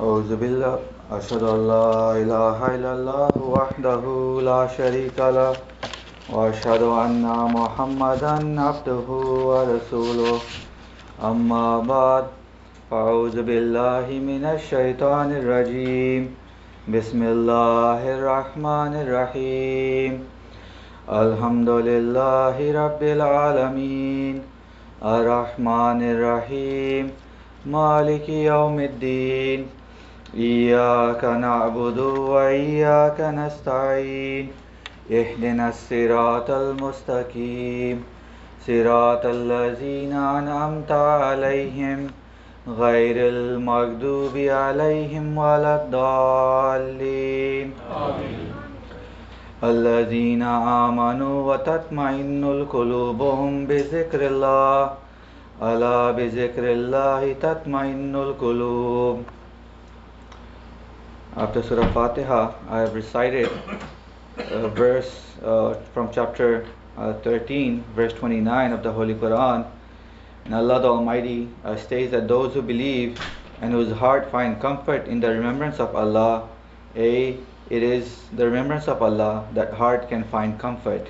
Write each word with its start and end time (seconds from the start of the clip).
اعوذ 0.00 0.30
باللہ 0.32 0.66
اشہد 1.14 1.42
اللہ 1.42 2.10
الہ 2.10 2.66
الا 2.66 2.90
اللہ 2.90 3.36
وحدہ 3.38 4.40
لا 4.42 4.60
شریک 4.76 5.18
لہ 5.34 5.50
واشہد 6.28 6.82
ان 6.82 7.24
محمدن 7.52 8.58
عبدہ 8.58 9.10
ورسولہ 9.46 10.36
اما 11.28 11.64
بعد 11.86 12.30
اعوذ 12.92 13.36
باللہ 13.38 14.20
من 14.20 14.44
الشیطان 14.50 15.34
الرجیم 15.34 16.26
بسم 16.92 17.24
اللہ 17.26 18.06
الرحمن 18.12 18.96
الرحیم 19.00 20.16
الحمدللہ 21.16 22.56
رب 22.76 23.02
العالمین 23.10 24.38
الرحمن 25.10 26.02
الرحیم 26.08 27.08
مالک 27.68 28.28
یوم 28.28 28.78
الدین 28.78 29.68
إياك 30.34 31.24
نعبد 31.24 31.98
وإياك 31.98 33.20
نستعين 33.20 34.48
اهدنا 35.10 35.68
الصراط 35.68 36.50
المستقيم. 36.50 38.04
صراط 38.66 39.26
الذين 39.26 40.12
أنعمت 40.12 40.92
عليهم 40.92 42.06
غير 42.68 43.16
المغضوب 43.28 44.36
عليهم 44.36 45.38
ولا 45.38 45.82
الضالين. 45.82 47.70
الذين 49.64 50.42
آمنوا 50.86 51.52
وتطمئن 51.52 52.66
قلوبهم 52.72 53.66
بذكر 53.66 54.26
الله. 54.26 54.90
ألا 55.62 56.10
بذكر 56.10 56.72
الله 56.72 57.34
تطمئن 57.42 58.16
القلوب. 58.16 59.39
After 61.40 61.62
Surah 61.62 61.90
Fatiha, 61.94 62.52
I 62.68 62.80
have 62.80 62.94
recited 62.94 63.48
a 64.36 64.68
verse 64.68 65.24
uh, 65.42 65.72
from 65.94 66.12
chapter 66.12 66.66
uh, 66.98 67.14
13, 67.14 67.82
verse 67.96 68.12
29 68.12 68.72
of 68.72 68.82
the 68.82 68.92
Holy 68.92 69.14
Quran. 69.14 69.64
And 70.44 70.54
Allah 70.54 70.82
the 70.82 70.88
Almighty 70.88 71.48
uh, 71.64 71.76
states 71.76 72.10
that 72.10 72.28
those 72.28 72.52
who 72.52 72.60
believe 72.60 73.18
and 73.62 73.72
whose 73.72 73.90
heart 73.90 74.30
find 74.30 74.60
comfort 74.60 75.08
in 75.08 75.20
the 75.20 75.30
remembrance 75.30 75.80
of 75.80 75.96
Allah, 75.96 76.46
A. 76.94 77.38
It 77.70 77.82
is 77.82 78.20
the 78.36 78.44
remembrance 78.44 78.86
of 78.86 79.00
Allah 79.00 79.48
that 79.54 79.72
heart 79.72 80.10
can 80.10 80.24
find 80.24 80.58
comfort. 80.58 81.08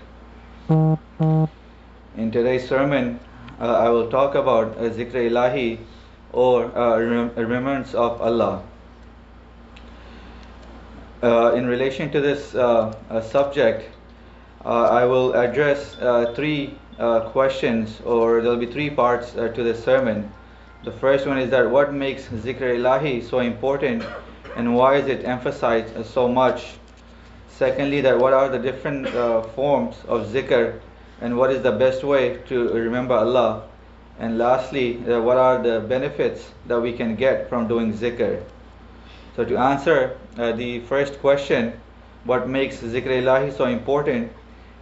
In 2.16 2.30
today's 2.30 2.68
sermon, 2.68 3.18
uh, 3.60 3.64
I 3.64 3.88
will 3.88 4.08
talk 4.08 4.36
about 4.36 4.78
uh, 4.78 4.90
Zikr 4.90 5.28
Ilahi 5.28 5.78
or 6.32 6.66
uh, 6.78 7.00
rem- 7.00 7.34
remembrance 7.34 7.94
of 7.94 8.22
Allah. 8.22 8.62
Uh, 11.22 11.52
in 11.54 11.66
relation 11.66 12.10
to 12.10 12.18
this 12.18 12.54
uh, 12.54 12.96
uh, 13.10 13.20
subject, 13.20 13.86
uh, 14.64 14.88
I 14.88 15.04
will 15.04 15.34
address 15.34 15.94
uh, 16.00 16.32
three 16.34 16.78
uh, 16.98 17.28
questions, 17.28 18.00
or 18.06 18.40
there 18.40 18.50
will 18.50 18.56
be 18.56 18.72
three 18.72 18.88
parts 18.88 19.32
to 19.32 19.62
this 19.62 19.84
sermon. 19.84 20.32
The 20.82 20.92
first 20.92 21.26
one 21.26 21.36
is 21.36 21.50
that 21.50 21.70
what 21.70 21.92
makes 21.92 22.24
Zikr 22.28 22.74
Ilahi 22.74 23.22
so 23.22 23.40
important 23.40 24.02
and 24.56 24.74
why 24.74 24.96
is 24.96 25.08
it 25.08 25.26
emphasized 25.26 26.06
so 26.06 26.26
much? 26.26 26.72
Secondly, 27.50 28.00
that 28.00 28.18
what 28.18 28.32
are 28.32 28.48
the 28.48 28.58
different 28.58 29.06
forms 29.54 29.96
of 30.08 30.26
zikr 30.28 30.80
and 31.20 31.36
what 31.36 31.52
is 31.52 31.62
the 31.62 31.72
best 31.72 32.02
way 32.02 32.38
to 32.48 32.72
remember 32.72 33.12
Allah? 33.12 33.68
And 34.18 34.38
lastly, 34.38 34.96
what 34.96 35.36
are 35.36 35.62
the 35.62 35.80
benefits 35.80 36.50
that 36.66 36.80
we 36.80 36.94
can 36.94 37.14
get 37.14 37.50
from 37.50 37.68
doing 37.68 37.92
zikr? 37.92 38.42
So, 39.36 39.44
to 39.44 39.56
answer 39.58 40.18
uh, 40.38 40.52
the 40.52 40.80
first 40.80 41.20
question, 41.20 41.72
what 42.24 42.48
makes 42.48 42.76
zikr 42.76 43.22
ilahi 43.22 43.56
so 43.56 43.64
important? 43.64 44.30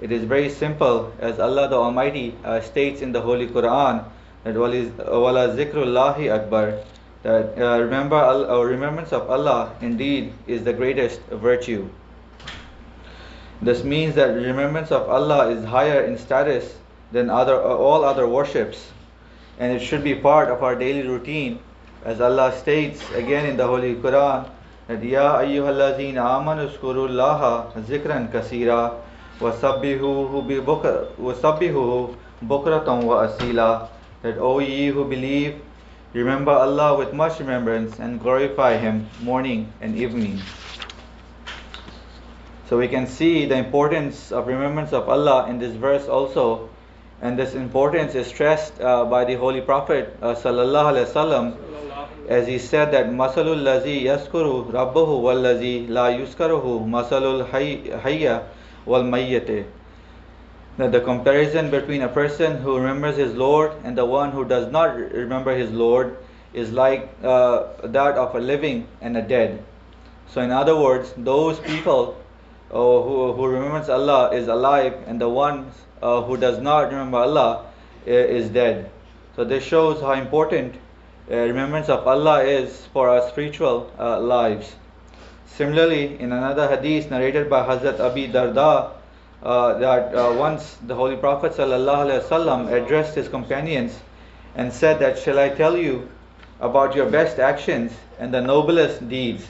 It 0.01 0.13
is 0.13 0.25
very 0.25 0.49
simple, 0.49 1.13
as 1.19 1.41
Allah 1.41 1.69
the 1.69 1.77
Almighty 1.77 2.35
uh, 2.45 2.61
states 2.61 3.01
in 3.01 3.13
the 3.13 3.21
Holy 3.21 3.47
Quran 3.49 4.05
that 4.45 4.55
wala 4.55 5.49
zikrullahi 5.57 6.33
akbar, 6.33 6.75
that 7.23 7.59
uh, 7.59 7.81
remember 7.81 8.17
uh, 8.17 8.61
remembrance 8.63 9.13
of 9.13 9.29
Allah 9.31 9.75
indeed 9.81 10.33
is 10.47 10.65
the 10.65 10.73
greatest 10.73 11.21
virtue. 11.31 11.89
This 13.61 13.83
means 13.83 14.15
that 14.15 14.35
remembrance 14.35 14.93
of 14.93 15.09
Allah 15.09 15.49
is 15.49 15.65
higher 15.65 16.03
in 16.03 16.17
status 16.17 16.77
than 17.11 17.29
other 17.31 17.61
all 17.61 18.05
other 18.05 18.29
worships, 18.29 18.93
and 19.59 19.73
it 19.73 19.81
should 19.81 20.05
be 20.05 20.15
part 20.15 20.49
of 20.49 20.63
our 20.63 20.77
daily 20.77 21.03
routine, 21.09 21.59
as 22.05 22.21
Allah 22.21 22.53
states 22.57 23.03
again 23.15 23.47
in 23.47 23.57
the 23.57 23.67
Holy 23.67 23.97
Quran 23.97 24.49
ayyuhallazina 24.89 26.25
amanu 26.37 26.69
zkurullaha 26.69 27.73
zikran 27.87 28.33
kasira 28.33 28.93
wasabbihuhu 29.41 30.43
bi 30.49 30.61
wasabbihuhu 31.19 32.15
bukratan 32.43 33.05
wa 33.05 33.25
asila 33.29 33.89
that 34.23 34.39
O 34.39 34.59
ye 34.61 34.89
who 34.89 35.05
believe 35.05 35.61
remember 36.15 36.53
Allah 36.53 36.97
with 36.97 37.13
much 37.13 37.39
remembrance 37.39 37.99
and 37.99 38.21
glorify 38.21 38.77
him 38.77 39.07
morning 39.23 39.73
and 39.81 39.95
evening. 39.97 40.41
So 42.69 42.79
we 42.79 42.89
can 42.89 43.07
see 43.07 43.47
the 43.47 43.57
importance 43.57 44.33
of 44.33 44.47
remembrance 44.47 44.93
of 44.93 45.09
Allah 45.09 45.49
in 45.49 45.59
this 45.59 45.75
verse 45.75 46.09
also, 46.09 46.69
and 47.23 47.39
this 47.39 47.55
importance 47.55 48.15
is 48.15 48.27
stressed 48.27 48.81
uh, 48.81 49.05
by 49.05 49.25
the 49.25 49.35
Holy 49.35 49.61
Prophet 49.61 50.17
uh, 50.21 50.35
sallallahu 50.35 50.93
alaihi 50.93 51.07
wasallam, 51.13 51.57
as 52.29 52.47
he 52.47 52.59
said 52.59 52.93
that 52.93 53.07
masalul 53.07 53.63
lazi 53.69 54.05
yaskuru 54.05 54.71
rabbahu 54.71 55.21
wal 55.23 55.37
lazi 55.37 55.89
la 55.89 56.09
yuskaruhu 56.09 56.87
masalul 56.87 57.49
hayya 57.49 58.43
wal 58.85 59.03
mayyate. 59.03 59.65
That 60.77 60.93
the 60.93 61.01
comparison 61.01 61.71
between 61.71 62.03
a 62.03 62.09
person 62.09 62.59
who 62.59 62.77
remembers 62.77 63.17
his 63.17 63.35
Lord 63.35 63.73
and 63.83 63.97
the 63.97 64.05
one 64.05 64.31
who 64.31 64.45
does 64.45 64.71
not 64.71 64.97
remember 64.97 65.57
his 65.57 65.71
Lord 65.71 66.17
is 66.53 66.71
like 66.71 67.09
uh, 67.23 67.65
that 67.83 68.17
of 68.17 68.35
a 68.35 68.41
living 68.41 68.87
and 69.01 69.17
a 69.17 69.23
dead. 69.23 69.63
So, 70.29 70.43
in 70.43 70.51
other 70.51 70.77
words, 70.77 71.15
those 71.17 71.59
people 71.61 72.17
uh, 72.71 72.75
who, 72.75 73.33
who 73.33 73.47
remembers 73.47 73.89
Allah 73.89 74.31
is 74.31 74.49
alive, 74.49 74.95
and 75.07 75.21
the 75.21 75.29
one 75.29 75.71
uh, 76.03 76.23
who 76.23 76.37
does 76.37 76.61
not 76.61 76.91
remember 76.91 77.19
Allah 77.19 77.65
is 78.07 78.49
dead. 78.51 78.91
So, 79.37 79.45
this 79.45 79.65
shows 79.65 80.01
how 80.01 80.13
important 80.13 80.75
uh, 80.75 80.79
remembrance 81.37 81.89
of 81.89 82.07
Allah 82.07 82.43
is 82.45 82.87
for 82.93 83.09
our 83.09 83.29
spiritual 83.29 83.91
uh, 83.99 84.19
lives. 84.21 84.75
Similarly, 85.47 86.19
in 86.21 86.33
another 86.33 86.69
hadith 86.69 87.11
narrated 87.11 87.51
by 87.51 87.67
Hazrat 87.67 88.01
Abi 88.01 88.29
Darda, 88.29 88.93
uh, 89.43 89.79
that 89.79 90.13
once 90.37 90.79
the 90.87 90.95
Holy 90.95 91.17
Prophet 91.17 91.53
ﷺ 91.53 92.73
addressed 92.73 93.15
his 93.15 93.29
companions 93.29 93.99
and 94.55 94.73
said 94.73 94.99
that, 95.01 95.19
Shall 95.19 95.39
I 95.39 95.51
tell 95.51 95.77
you 95.77 96.09
about 96.61 96.95
your 96.97 97.11
best 97.11 97.39
actions 97.39 97.93
and 98.19 98.33
the 98.33 98.41
noblest 98.41 99.09
deeds, 99.09 99.47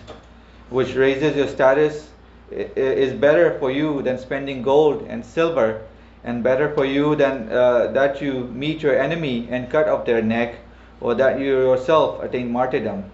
which 0.71 0.95
raises 0.95 1.37
your 1.37 1.49
status 1.49 2.09
is 2.51 3.13
better 3.13 3.59
for 3.59 3.71
you 3.71 4.03
than 4.03 4.19
spending 4.19 4.63
gold 4.63 5.07
and 5.09 5.25
silver, 5.25 5.83
and 6.25 6.43
better 6.43 6.75
for 6.75 6.85
you 6.85 7.15
than 7.15 7.51
uh, 7.51 7.89
that 7.89 8.21
you 8.21 8.45
meet 8.53 8.83
your 8.83 8.99
enemy 8.99 9.49
and 9.51 9.71
cut 9.71 9.89
off 9.89 10.05
their 10.05 10.23
neck, 10.23 10.57
or 11.01 11.15
that 11.15 11.39
you 11.39 11.47
yourself 11.47 12.23
attain 12.23 12.53
martyrdom. 12.53 13.05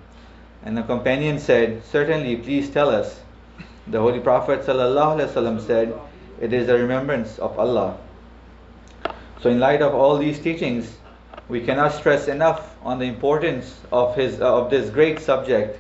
And 0.65 0.77
the 0.77 0.83
companion 0.83 1.39
said, 1.39 1.85
Certainly, 1.85 2.37
please 2.37 2.71
tell 2.71 2.89
us. 2.89 3.21
The 3.87 4.01
Holy 4.01 4.21
Prophet 4.21 4.63
ﷺ 4.63 5.67
said, 5.67 5.95
It 6.41 6.53
is 6.53 6.69
a 6.69 6.79
remembrance 6.79 7.39
of 7.39 7.59
Allah. 7.59 7.99
So, 9.43 9.51
in 9.51 9.61
light 9.61 9.83
of 9.83 9.95
all 9.95 10.17
these 10.17 10.41
teachings, 10.41 10.97
we 11.49 11.61
cannot 11.61 11.93
stress 11.93 12.29
enough 12.29 12.75
on 12.83 12.99
the 12.99 13.05
importance 13.05 13.79
of 13.93 14.17
his 14.17 14.41
uh, 14.41 14.57
of 14.57 14.71
this 14.71 14.89
great 14.89 15.21
subject 15.21 15.79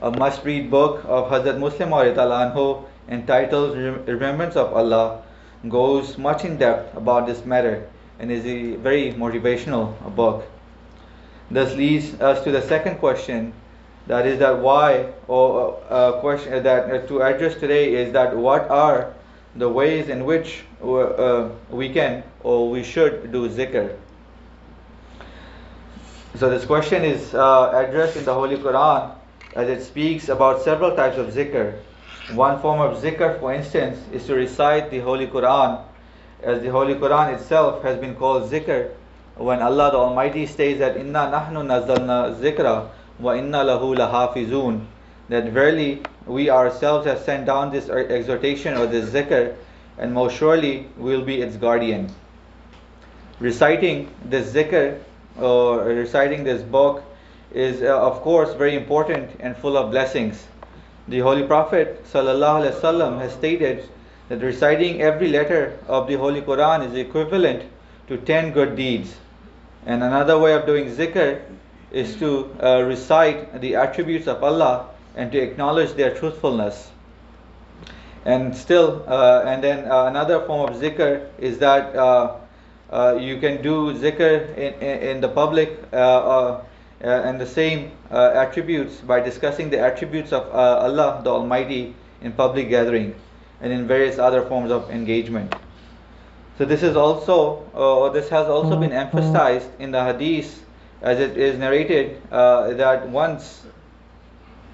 a 0.00 0.10
must-read 0.10 0.70
book 0.70 1.04
of 1.06 1.30
Hazrat 1.30 1.58
Muslim 1.58 1.90
anhu 1.90 2.84
entitled 3.08 3.76
Remembrance 4.06 4.56
of 4.56 4.72
Allah 4.72 5.22
goes 5.68 6.18
much 6.18 6.44
in 6.44 6.56
depth 6.56 6.96
about 6.96 7.26
this 7.26 7.44
matter 7.44 7.86
and 8.18 8.30
is 8.30 8.44
a 8.44 8.76
very 8.76 9.12
motivational 9.12 9.94
book. 10.14 10.44
This 11.50 11.74
leads 11.76 12.20
us 12.20 12.42
to 12.44 12.50
the 12.50 12.62
second 12.62 12.98
question, 12.98 13.52
that 14.06 14.26
is 14.26 14.38
that 14.38 14.58
why, 14.58 15.12
or 15.28 15.82
uh, 15.88 16.12
question 16.20 16.62
that 16.62 16.90
uh, 16.90 17.06
to 17.06 17.22
address 17.22 17.54
today 17.54 17.94
is 17.94 18.12
that 18.12 18.36
what 18.36 18.68
are 18.70 19.14
the 19.56 19.68
ways 19.68 20.08
in 20.08 20.24
which 20.24 20.64
uh, 20.82 21.48
we 21.70 21.88
can 21.88 22.22
or 22.42 22.70
we 22.70 22.82
should 22.82 23.30
do 23.30 23.48
zikr. 23.48 23.96
So 26.36 26.50
this 26.50 26.64
question 26.64 27.04
is 27.04 27.34
uh, 27.34 27.70
addressed 27.72 28.16
in 28.16 28.24
the 28.24 28.34
Holy 28.34 28.56
Quran 28.56 29.14
as 29.54 29.68
it 29.68 29.84
speaks 29.84 30.28
about 30.28 30.62
several 30.62 30.96
types 30.96 31.16
of 31.16 31.28
zikr. 31.28 31.78
One 32.32 32.60
form 32.60 32.80
of 32.80 33.00
zikr, 33.00 33.38
for 33.38 33.54
instance, 33.54 33.98
is 34.12 34.26
to 34.26 34.34
recite 34.34 34.90
the 34.90 34.98
Holy 34.98 35.28
Quran, 35.28 35.80
as 36.42 36.60
the 36.62 36.70
Holy 36.70 36.94
Quran 36.94 37.34
itself 37.34 37.82
has 37.82 37.98
been 37.98 38.16
called 38.16 38.50
zikr. 38.50 38.90
When 39.36 39.62
Allah 39.62 39.90
the 39.90 39.98
Almighty 39.98 40.46
states 40.46 40.78
that 40.78 40.96
Inna 40.96 41.26
nahnu 41.26 41.66
nazzalna 41.66 42.36
zikra 42.36 42.88
wa 43.18 43.32
inna 43.32 43.64
lahu 43.64 43.96
lahafizun, 43.96 44.86
that 45.28 45.46
verily 45.46 46.02
we 46.24 46.50
ourselves 46.50 47.04
have 47.06 47.18
sent 47.18 47.46
down 47.46 47.72
this 47.72 47.88
exhortation 47.88 48.76
or 48.76 48.86
this 48.86 49.10
zikr, 49.10 49.56
and 49.98 50.14
most 50.14 50.36
surely 50.36 50.86
we 50.96 51.16
will 51.16 51.24
be 51.24 51.42
its 51.42 51.56
guardian. 51.56 52.08
Reciting 53.40 54.08
this 54.24 54.52
zikr 54.52 55.00
or 55.40 55.80
reciting 55.80 56.44
this 56.44 56.62
book 56.62 57.02
is, 57.52 57.82
uh, 57.82 58.00
of 58.00 58.20
course, 58.20 58.54
very 58.54 58.76
important 58.76 59.30
and 59.40 59.56
full 59.56 59.76
of 59.76 59.90
blessings. 59.90 60.46
The 61.08 61.18
Holy 61.18 61.42
Prophet 61.42 62.04
ﷺ 62.12 63.18
has 63.18 63.32
stated 63.32 63.88
that 64.28 64.40
reciting 64.42 65.02
every 65.02 65.28
letter 65.28 65.76
of 65.88 66.06
the 66.06 66.14
Holy 66.14 66.40
Quran 66.40 66.88
is 66.88 66.94
equivalent 66.94 67.64
to 68.06 68.16
10 68.16 68.52
good 68.52 68.76
deeds. 68.76 69.16
And 69.86 70.02
another 70.02 70.38
way 70.38 70.54
of 70.54 70.66
doing 70.66 70.86
zikr 70.86 71.42
is 71.90 72.16
to 72.16 72.50
uh, 72.62 72.82
recite 72.82 73.60
the 73.60 73.76
attributes 73.76 74.26
of 74.26 74.42
Allah 74.42 74.88
and 75.14 75.30
to 75.32 75.38
acknowledge 75.38 75.92
their 75.94 76.14
truthfulness. 76.14 76.90
And 78.24 78.56
still, 78.56 79.04
uh, 79.06 79.44
and 79.46 79.62
then 79.62 79.90
uh, 79.90 80.06
another 80.06 80.40
form 80.46 80.70
of 80.70 80.80
zikr 80.80 81.28
is 81.38 81.58
that 81.58 81.94
uh, 81.94 82.36
uh, 82.90 83.18
you 83.20 83.38
can 83.38 83.62
do 83.62 83.92
zikr 83.94 84.56
in, 84.56 84.74
in, 84.74 84.98
in 85.08 85.20
the 85.20 85.28
public 85.28 85.78
uh, 85.92 86.60
and 87.00 87.38
the 87.38 87.46
same 87.46 87.92
attributes 88.10 88.96
by 88.96 89.20
discussing 89.20 89.68
the 89.68 89.78
attributes 89.78 90.32
of 90.32 90.48
Allah 90.50 91.20
the 91.22 91.30
Almighty 91.30 91.94
in 92.22 92.32
public 92.32 92.70
gathering 92.70 93.14
and 93.60 93.72
in 93.72 93.86
various 93.86 94.18
other 94.18 94.40
forms 94.42 94.70
of 94.70 94.90
engagement. 94.90 95.54
So 96.56 96.64
this 96.64 96.82
is 96.84 96.94
also, 96.94 97.64
uh, 97.74 98.10
this 98.10 98.28
has 98.28 98.46
also 98.46 98.78
been 98.78 98.92
emphasized 98.92 99.68
in 99.80 99.90
the 99.90 100.04
hadith 100.04 100.64
as 101.02 101.18
it 101.18 101.36
is 101.36 101.58
narrated 101.58 102.20
uh, 102.30 102.72
that 102.74 103.08
once 103.08 103.64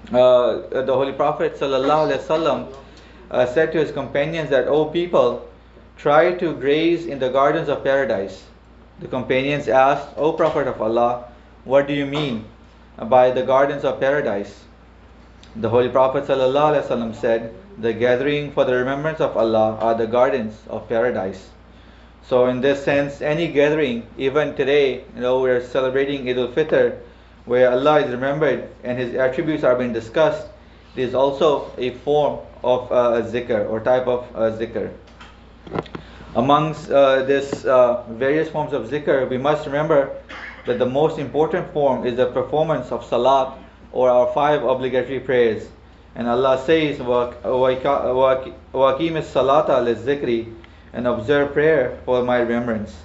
uh, 0.09 0.61
the 0.69 0.93
Holy 0.93 1.11
Prophet 1.13 1.57
ﷺ, 1.59 2.73
uh, 3.31 3.45
said 3.47 3.71
to 3.71 3.79
his 3.79 3.91
companions 3.91 4.49
that, 4.49 4.67
O 4.67 4.85
people, 4.85 5.47
try 5.97 6.33
to 6.33 6.53
graze 6.53 7.05
in 7.05 7.17
the 7.17 7.29
gardens 7.29 7.67
of 7.69 7.83
paradise. 7.83 8.43
The 8.99 9.07
companions 9.07 9.67
asked, 9.67 10.09
O 10.17 10.33
Prophet 10.33 10.67
of 10.67 10.81
Allah, 10.81 11.25
what 11.63 11.87
do 11.87 11.93
you 11.93 12.05
mean 12.05 12.45
by 13.09 13.31
the 13.31 13.43
gardens 13.43 13.83
of 13.83 13.99
paradise? 13.99 14.63
The 15.55 15.69
Holy 15.69 15.89
Prophet 15.89 16.25
ﷺ 16.25 17.15
said, 17.15 17.53
The 17.79 17.93
gathering 17.93 18.51
for 18.51 18.65
the 18.65 18.75
remembrance 18.75 19.19
of 19.19 19.35
Allah 19.35 19.77
are 19.81 19.95
the 19.95 20.07
gardens 20.07 20.55
of 20.69 20.87
paradise. 20.87 21.49
So, 22.22 22.46
in 22.46 22.60
this 22.60 22.82
sense, 22.84 23.22
any 23.22 23.48
gathering, 23.48 24.06
even 24.18 24.54
today, 24.56 25.04
you 25.14 25.20
know, 25.20 25.40
we're 25.40 25.62
celebrating 25.62 26.28
Eid 26.28 26.38
al 26.38 26.48
Fitr, 26.48 26.98
where 27.44 27.70
Allah 27.70 28.00
is 28.00 28.10
remembered 28.10 28.68
and 28.82 28.98
His 28.98 29.14
attributes 29.14 29.62
are 29.62 29.76
being 29.76 29.92
discussed, 29.92 30.48
it 30.96 31.02
is 31.02 31.14
also 31.14 31.70
a 31.78 31.90
form 31.90 32.40
of 32.64 32.90
uh, 32.90 33.20
a 33.20 33.22
zikr 33.22 33.70
or 33.70 33.80
type 33.80 34.08
of 34.08 34.26
uh, 34.34 34.50
zikr. 34.58 34.90
Amongst 36.34 36.90
uh, 36.90 37.22
this 37.22 37.64
uh, 37.64 38.02
various 38.08 38.48
forms 38.48 38.72
of 38.72 38.88
zikr, 38.88 39.30
we 39.30 39.38
must 39.38 39.66
remember 39.66 40.10
that 40.66 40.78
the 40.80 40.86
most 40.86 41.18
important 41.18 41.72
form 41.72 42.06
is 42.06 42.16
the 42.16 42.26
performance 42.26 42.90
of 42.90 43.04
salat 43.04 43.56
or 43.92 44.10
our 44.10 44.32
five 44.32 44.64
obligatory 44.64 45.20
prayers. 45.20 45.68
And 46.16 46.26
Allah 46.26 46.58
says, 46.64 46.98
وَأَقِيمِ 46.98 47.36
الصَّلَاةَ 48.72 49.68
لِلذِّكْرِ 49.68 50.52
And 50.93 51.07
observe 51.07 51.53
prayer 51.53 51.97
for 52.05 52.23
my 52.23 52.39
remembrance. 52.39 52.95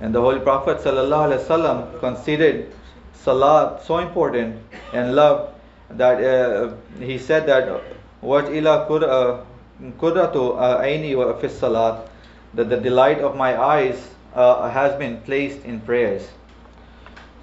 And 0.00 0.14
the 0.14 0.20
Holy 0.20 0.40
Prophet 0.40 0.78
ﷺ 0.78 2.00
considered 2.00 2.72
salat 3.14 3.82
so 3.84 3.98
important 3.98 4.60
and 4.92 5.14
love 5.14 5.54
that 5.90 6.22
uh, 6.22 6.74
he 6.98 7.18
said 7.18 7.46
that 7.46 7.82
what 8.20 8.52
ila 8.52 8.86
kudatu 8.88 10.58
aini 10.58 11.16
wa 11.16 11.32
fi 11.38 11.48
salat 11.48 12.08
that 12.54 12.68
the 12.68 12.76
delight 12.76 13.20
of 13.20 13.36
my 13.36 13.60
eyes 13.60 14.10
uh, 14.34 14.68
has 14.68 14.96
been 14.98 15.20
placed 15.22 15.64
in 15.64 15.80
prayers. 15.80 16.28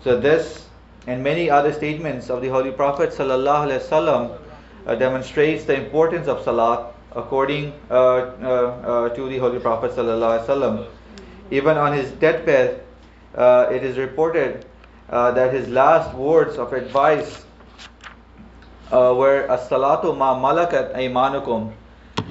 So 0.03 0.19
this 0.19 0.67
and 1.07 1.23
many 1.23 1.49
other 1.49 1.73
statements 1.73 2.29
of 2.29 2.41
the 2.41 2.49
Holy 2.49 2.71
Prophet 2.71 3.09
ﷺ 3.09 4.37
uh, 4.85 4.95
demonstrates 4.95 5.65
the 5.65 5.75
importance 5.75 6.27
of 6.27 6.43
salat 6.43 6.93
according 7.15 7.73
uh, 7.89 7.93
uh, 7.93 7.97
uh, 7.97 9.09
to 9.09 9.29
the 9.29 9.37
Holy 9.37 9.59
Prophet 9.59 9.91
ﷺ. 9.91 10.87
Even 11.51 11.77
on 11.77 11.93
his 11.93 12.11
deathbed, 12.11 12.83
it 13.35 13.83
is 13.83 13.97
reported 13.97 14.65
that 15.09 15.53
his 15.53 15.67
last 15.67 16.15
words 16.15 16.57
of 16.57 16.71
advice 16.73 17.43
were 18.91 19.47
as-salatu 19.49 20.17
ma 20.17 20.35
malakat 20.39 20.95
aymanukum 20.95 21.73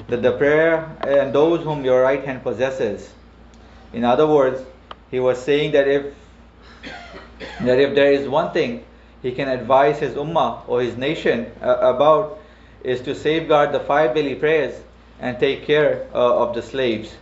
that 0.09 0.23
the 0.23 0.33
prayer 0.33 0.97
and 1.07 1.33
those 1.33 1.63
whom 1.63 1.85
your 1.85 2.03
right 2.03 2.25
hand 2.25 2.43
possesses. 2.43 3.13
In 3.93 4.05
other 4.05 4.27
words, 4.27 4.63
he 5.11 5.21
was 5.21 5.43
saying 5.43 5.73
that 5.73 5.89
if 5.89 6.15
that 7.61 7.79
if 7.79 7.95
there 7.95 8.13
is 8.13 8.29
one 8.29 8.53
thing 8.53 8.85
he 9.23 9.33
can 9.33 9.49
advise 9.49 9.99
his 9.99 10.15
ummah 10.15 10.67
or 10.69 10.81
his 10.81 10.97
nation 10.97 11.51
uh, 11.63 11.77
about 11.95 12.40
is 12.85 13.01
to 13.03 13.15
safeguard 13.15 13.73
the 13.73 13.81
five 13.81 14.15
daily 14.15 14.35
prayers 14.35 14.75
and 15.21 15.39
take 15.39 15.65
care 15.65 16.07
uh, 16.15 16.43
of 16.43 16.55
the 16.55 16.63
slaves. 16.63 17.15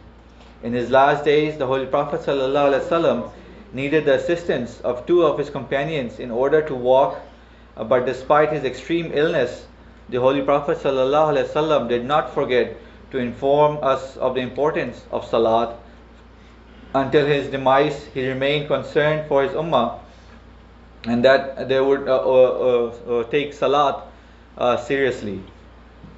In 0.63 0.73
his 0.73 0.91
last 0.91 1.25
days, 1.25 1.57
the 1.57 1.67
Holy 1.67 1.87
Prophet 1.87 2.21
ﷺ 2.21 3.31
needed 3.73 4.05
the 4.05 4.15
assistance 4.15 4.81
of 4.81 5.07
two 5.07 5.23
of 5.25 5.39
his 5.39 5.51
companions 5.51 6.19
in 6.19 6.31
order 6.31 6.63
to 6.63 6.75
walk, 6.75 7.21
uh, 7.77 7.85
but 7.85 8.07
despite 8.07 8.53
his 8.53 8.65
extreme 8.65 9.11
illness, 9.15 9.67
the 10.09 10.21
Holy 10.21 10.43
Prophet 10.43 10.79
ﷺ 10.79 11.89
did 11.89 12.05
not 12.05 12.33
forget 12.35 12.77
to 13.11 13.19
inform 13.19 13.79
us 13.83 14.17
of 14.17 14.35
the 14.35 14.41
importance 14.41 15.05
of 15.11 15.27
Salat. 15.27 15.77
Until 16.95 17.27
his 17.27 17.49
demise, 17.49 18.07
he 18.15 18.27
remained 18.29 18.69
concerned 18.69 19.29
for 19.29 19.43
his 19.43 19.53
Ummah 19.53 19.99
and 21.05 21.25
that 21.25 21.69
they 21.69 21.81
would 21.81 22.09
uh, 22.09 22.17
uh, 22.17 22.87
uh, 23.09 23.25
take 23.25 23.53
Salat 23.53 24.08
seriously. 24.77 25.43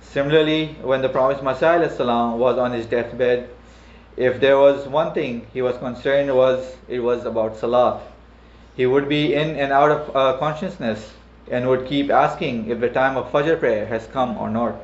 Similarly, 0.00 0.76
when 0.82 1.02
the 1.02 1.08
Promised 1.08 1.42
Messiah 1.42 1.86
was 1.88 2.58
on 2.58 2.72
his 2.72 2.86
deathbed, 2.86 3.48
if 4.16 4.40
there 4.40 4.58
was 4.58 4.86
one 4.86 5.14
thing 5.14 5.46
he 5.52 5.62
was 5.62 5.76
concerned 5.78 6.34
was 6.34 6.76
it 6.88 7.00
was 7.00 7.24
about 7.24 7.56
salat. 7.56 8.02
He 8.76 8.86
would 8.86 9.08
be 9.08 9.34
in 9.34 9.56
and 9.56 9.72
out 9.72 9.90
of 9.90 10.16
uh, 10.16 10.38
consciousness 10.38 11.12
and 11.50 11.68
would 11.68 11.86
keep 11.86 12.10
asking 12.10 12.70
if 12.70 12.80
the 12.80 12.88
time 12.88 13.16
of 13.16 13.30
Fajr 13.32 13.58
prayer 13.58 13.86
has 13.86 14.06
come 14.08 14.36
or 14.36 14.50
not. 14.50 14.76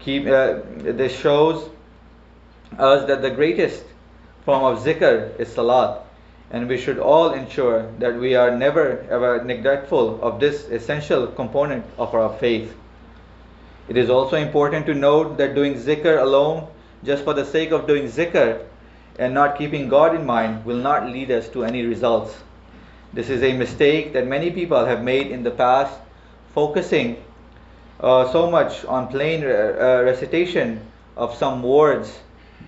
Keep, 0.00 0.26
uh, 0.26 0.60
this 0.78 1.18
shows 1.18 1.68
us 2.78 3.06
that 3.06 3.22
the 3.22 3.30
greatest 3.30 3.84
form 4.44 4.62
of 4.64 4.82
zikr 4.82 5.38
is 5.40 5.52
salat, 5.52 6.05
and 6.50 6.68
we 6.68 6.78
should 6.78 6.98
all 6.98 7.32
ensure 7.32 7.90
that 7.98 8.14
we 8.14 8.34
are 8.34 8.56
never 8.56 9.04
ever 9.10 9.42
neglectful 9.44 10.22
of 10.22 10.38
this 10.38 10.68
essential 10.68 11.26
component 11.26 11.84
of 11.98 12.14
our 12.14 12.32
faith. 12.38 12.74
It 13.88 13.96
is 13.96 14.10
also 14.10 14.36
important 14.36 14.86
to 14.86 14.94
note 14.94 15.36
that 15.38 15.54
doing 15.54 15.74
zikr 15.74 16.20
alone, 16.20 16.66
just 17.04 17.24
for 17.24 17.34
the 17.34 17.44
sake 17.44 17.70
of 17.70 17.86
doing 17.86 18.04
zikr 18.04 18.64
and 19.18 19.32
not 19.32 19.58
keeping 19.58 19.88
God 19.88 20.14
in 20.14 20.26
mind, 20.26 20.64
will 20.64 20.76
not 20.76 21.08
lead 21.08 21.30
us 21.30 21.48
to 21.50 21.64
any 21.64 21.84
results. 21.84 22.34
This 23.12 23.30
is 23.30 23.42
a 23.42 23.52
mistake 23.52 24.12
that 24.12 24.26
many 24.26 24.50
people 24.50 24.84
have 24.84 25.02
made 25.02 25.28
in 25.28 25.42
the 25.42 25.50
past, 25.50 25.98
focusing 26.52 27.22
uh, 28.00 28.30
so 28.30 28.50
much 28.50 28.84
on 28.84 29.08
plain 29.08 29.42
uh, 29.44 30.02
recitation 30.04 30.80
of 31.16 31.34
some 31.34 31.62
words 31.62 32.18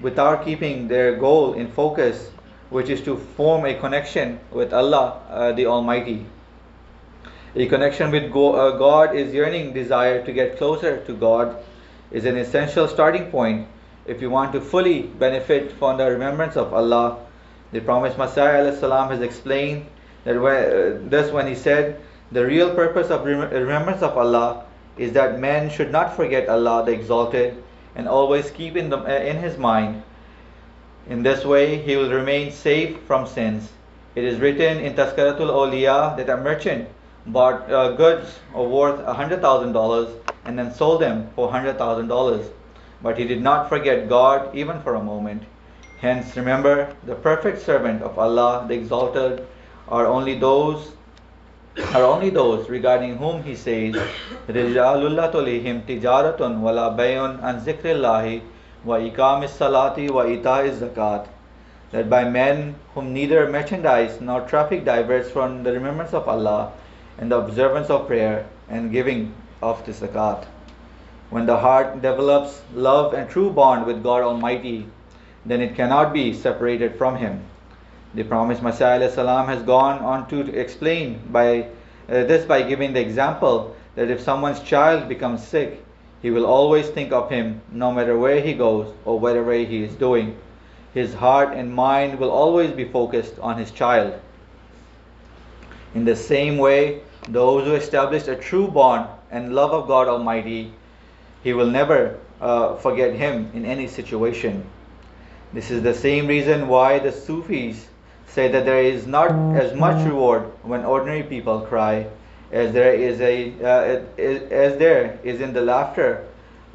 without 0.01 0.45
keeping 0.45 0.89
their 0.89 1.17
goal 1.17 1.55
in 1.55 1.69
focus, 1.69 2.31
which 2.71 2.89
is 2.89 3.01
to 3.03 3.17
form 3.17 3.65
a 3.65 3.75
connection 3.75 4.39
with 4.51 4.73
Allah 4.73 5.21
uh, 5.31 5.53
the 5.53 5.67
Almighty. 5.67 6.27
A 7.55 7.67
connection 7.67 8.11
with 8.11 8.25
uh, 8.25 8.77
God 8.77 9.17
is 9.17 9.33
yearning 9.33 9.73
desire 9.73 10.25
to 10.25 10.33
get 10.33 10.59
closer 10.59 10.99
to 11.05 11.13
God 11.15 11.57
is 12.11 12.25
an 12.25 12.37
essential 12.37 12.87
starting 12.87 13.31
point 13.31 13.67
if 14.07 14.23
you 14.23 14.31
want 14.31 14.53
to 14.53 14.61
fully 14.61 15.03
benefit 15.03 15.73
from 15.73 15.99
the 15.99 16.11
remembrance 16.11 16.57
of 16.57 16.73
Allah. 16.73 17.19
The 17.73 17.81
promised 17.81 18.17
Messiah 18.17 18.75
salam 18.77 19.11
has 19.11 19.21
explained 19.21 19.87
that 20.25 20.41
when, 20.41 20.57
uh, 20.57 20.99
this 21.09 21.33
when 21.33 21.47
he 21.47 21.55
said, 21.55 22.01
the 22.33 22.45
real 22.45 22.75
purpose 22.75 23.09
of 23.09 23.25
rem- 23.25 23.51
remembrance 23.51 24.03
of 24.03 24.17
Allah 24.17 24.65
is 24.97 25.13
that 25.13 25.41
man 25.41 25.71
should 25.71 25.91
not 25.91 26.15
forget 26.17 26.49
Allah 26.49 26.85
the 26.85 26.93
Exalted 26.93 27.63
and 27.95 28.09
always 28.09 28.51
keep 28.51 28.77
in, 28.77 28.91
the, 28.91 28.99
uh, 28.99 29.09
in 29.09 29.37
his 29.37 29.57
mind. 29.57 30.03
In 31.09 31.23
this 31.23 31.45
way, 31.45 31.79
he 31.79 31.97
will 31.97 32.11
remain 32.11 32.53
safe 32.53 33.01
from 33.07 33.27
sins. 33.27 33.71
It 34.15 34.25
is 34.25 34.41
written 34.41 34.79
in 34.79 34.95
Tazkiratul 34.95 35.49
Awliya 35.49 36.17
that 36.19 36.29
a 36.29 36.37
merchant 36.37 36.89
bought 37.27 37.71
uh, 37.71 37.93
goods 37.93 38.39
worth 38.55 39.01
$100,000 39.01 40.13
and 40.45 40.59
then 40.59 40.75
sold 40.75 41.01
them 41.01 41.31
for 41.35 41.51
$100,000. 41.51 42.51
But 43.03 43.17
he 43.17 43.25
did 43.25 43.41
not 43.41 43.69
forget 43.69 44.09
God 44.09 44.55
even 44.55 44.83
for 44.83 44.97
a 44.97 45.03
moment. 45.03 45.45
Hence, 46.01 46.37
remember, 46.37 46.95
the 47.05 47.15
perfect 47.15 47.63
servant 47.63 48.03
of 48.03 48.19
Allah, 48.19 48.67
the 48.69 48.75
exalted, 48.75 49.47
are 49.89 50.07
only 50.07 50.39
those 50.39 50.93
are 51.95 52.03
only 52.03 52.29
those 52.29 52.69
regarding 52.69 53.17
whom 53.17 53.43
he 53.45 53.55
says, 53.55 53.95
رِجَالُ 54.49 54.75
اللَّهِ 54.75 55.33
تُلِهِمْ 55.33 55.83
تِجَارَةٌ 55.87 56.37
وَلَا 56.37 56.97
بَيْءٌ 56.97 57.41
عَنْ 57.41 57.61
ذِكْرِ 57.63 57.95
اللَّهِ 57.95 58.41
wa 58.89 58.97
ikam 58.97 59.47
salati 59.47 60.11
wa 60.11 60.23
is 60.23 60.81
zakat, 60.81 61.27
that 61.91 62.09
by 62.09 62.25
men 62.25 62.75
whom 62.95 63.13
neither 63.13 63.47
merchandise 63.51 64.19
nor 64.19 64.41
traffic 64.41 64.83
diverts 64.87 65.31
from 65.31 65.63
the 65.63 65.73
remembrance 65.73 66.15
of 66.15 66.27
Allah 66.27 66.73
and 67.19 67.31
the 67.31 67.37
observance 67.37 67.91
of 67.91 68.07
prayer 68.07 68.47
and 68.71 68.91
giving 68.91 69.35
of 69.61 69.85
the 69.85 69.93
zakat. 69.93 70.47
When 71.29 71.45
the 71.45 71.59
heart 71.59 72.01
develops 72.01 72.63
love 72.75 73.13
and 73.13 73.29
true 73.29 73.51
bond 73.51 73.85
with 73.85 74.03
God 74.03 74.23
Almighty, 74.23 74.87
then 75.45 75.61
it 75.61 75.77
cannot 75.77 76.15
be 76.15 76.33
separated 76.33 76.97
from 76.97 77.17
Him. 77.17 77.43
The 78.15 78.25
promised 78.25 78.63
Messiah 78.63 79.11
salam, 79.11 79.49
has 79.49 79.63
gone 79.63 79.99
on 79.99 80.27
to 80.29 80.41
explain 80.59 81.21
by 81.31 81.67
uh, 82.09 82.25
this 82.25 82.47
by 82.47 82.63
giving 82.63 82.95
the 82.95 83.01
example 83.01 83.77
that 83.97 84.11
if 84.11 84.23
someone's 84.23 84.61
child 84.61 85.11
becomes 85.11 85.47
sick, 85.47 85.85
he 86.23 86.31
will 86.31 86.47
always 86.47 86.89
think 86.89 87.13
of 87.13 87.31
him 87.31 87.61
no 87.71 87.93
matter 87.93 88.19
where 88.19 88.41
he 88.41 88.55
goes 88.55 88.93
or 89.05 89.19
whatever 89.19 89.53
he 89.53 89.83
is 89.85 89.95
doing. 89.95 90.37
His 90.95 91.15
heart 91.15 91.55
and 91.55 91.73
mind 91.73 92.19
will 92.19 92.31
always 92.31 92.73
be 92.73 92.85
focused 92.85 93.39
on 93.41 93.59
his 93.59 93.71
child. 93.71 94.19
In 95.95 96.05
the 96.05 96.17
same 96.17 96.59
way, 96.59 97.01
those 97.29 97.67
who 97.67 97.75
establish 97.75 98.27
a 98.27 98.37
true 98.37 98.69
bond 98.69 99.09
and 99.31 99.55
love 99.55 99.73
of 99.73 99.87
God 99.87 100.09
Almighty, 100.09 100.73
He 101.43 101.53
will 101.53 101.67
never 101.67 102.19
uh, 102.41 102.77
forget 102.77 103.15
Him 103.15 103.51
in 103.55 103.65
any 103.65 103.87
situation. 103.87 104.65
This 105.53 105.71
is 105.71 105.83
the 105.83 105.95
same 105.95 106.27
reason 106.27 106.69
why 106.69 106.99
the 106.99 107.13
Sufis 107.13 107.89
say 108.27 108.49
that 108.49 108.65
there 108.65 108.83
is 108.83 109.07
not 109.07 109.31
as 109.57 109.75
much 109.75 110.07
reward 110.07 110.43
when 110.63 110.85
ordinary 110.85 111.23
people 111.23 111.61
cry 111.61 112.07
as 112.51 112.73
there 112.73 112.95
is 112.95 113.21
a 113.21 113.53
uh, 113.63 114.03
as 114.19 114.79
there 114.79 115.19
is 115.23 115.41
in 115.41 115.53
the 115.53 115.61
laughter 115.61 116.27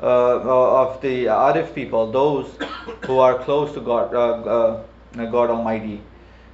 uh, 0.02 0.40
of 0.42 1.02
the 1.02 1.26
Arif 1.26 1.74
people, 1.74 2.12
those 2.12 2.48
who 3.06 3.20
are 3.20 3.40
close 3.40 3.74
to 3.74 3.82
God, 3.82 4.14
uh, 4.14 4.84
uh, 5.18 5.26
God 5.32 5.50
Almighty. 5.50 6.02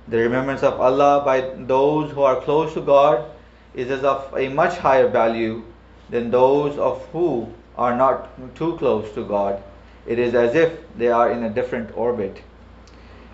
The 0.08 0.18
remembrance 0.18 0.64
of 0.64 0.80
Allah 0.80 1.24
by 1.24 1.42
those 1.42 2.12
who 2.12 2.22
are 2.22 2.42
close 2.42 2.74
to 2.74 2.82
God 2.82 3.30
is 3.74 3.92
as 3.92 4.04
of 4.04 4.34
a 4.36 4.50
much 4.50 4.78
higher 4.78 5.08
value 5.08 5.64
than 6.10 6.32
those 6.32 6.78
of 6.78 7.06
who 7.12 7.48
are 7.78 7.96
not 7.96 8.30
too 8.56 8.76
close 8.78 9.12
to 9.14 9.24
God. 9.24 9.62
It 10.08 10.18
is 10.18 10.34
as 10.34 10.56
if 10.56 10.80
they 10.98 11.10
are 11.10 11.32
in 11.32 11.44
a 11.44 11.50
different 11.50 11.96
orbit. 11.96 12.42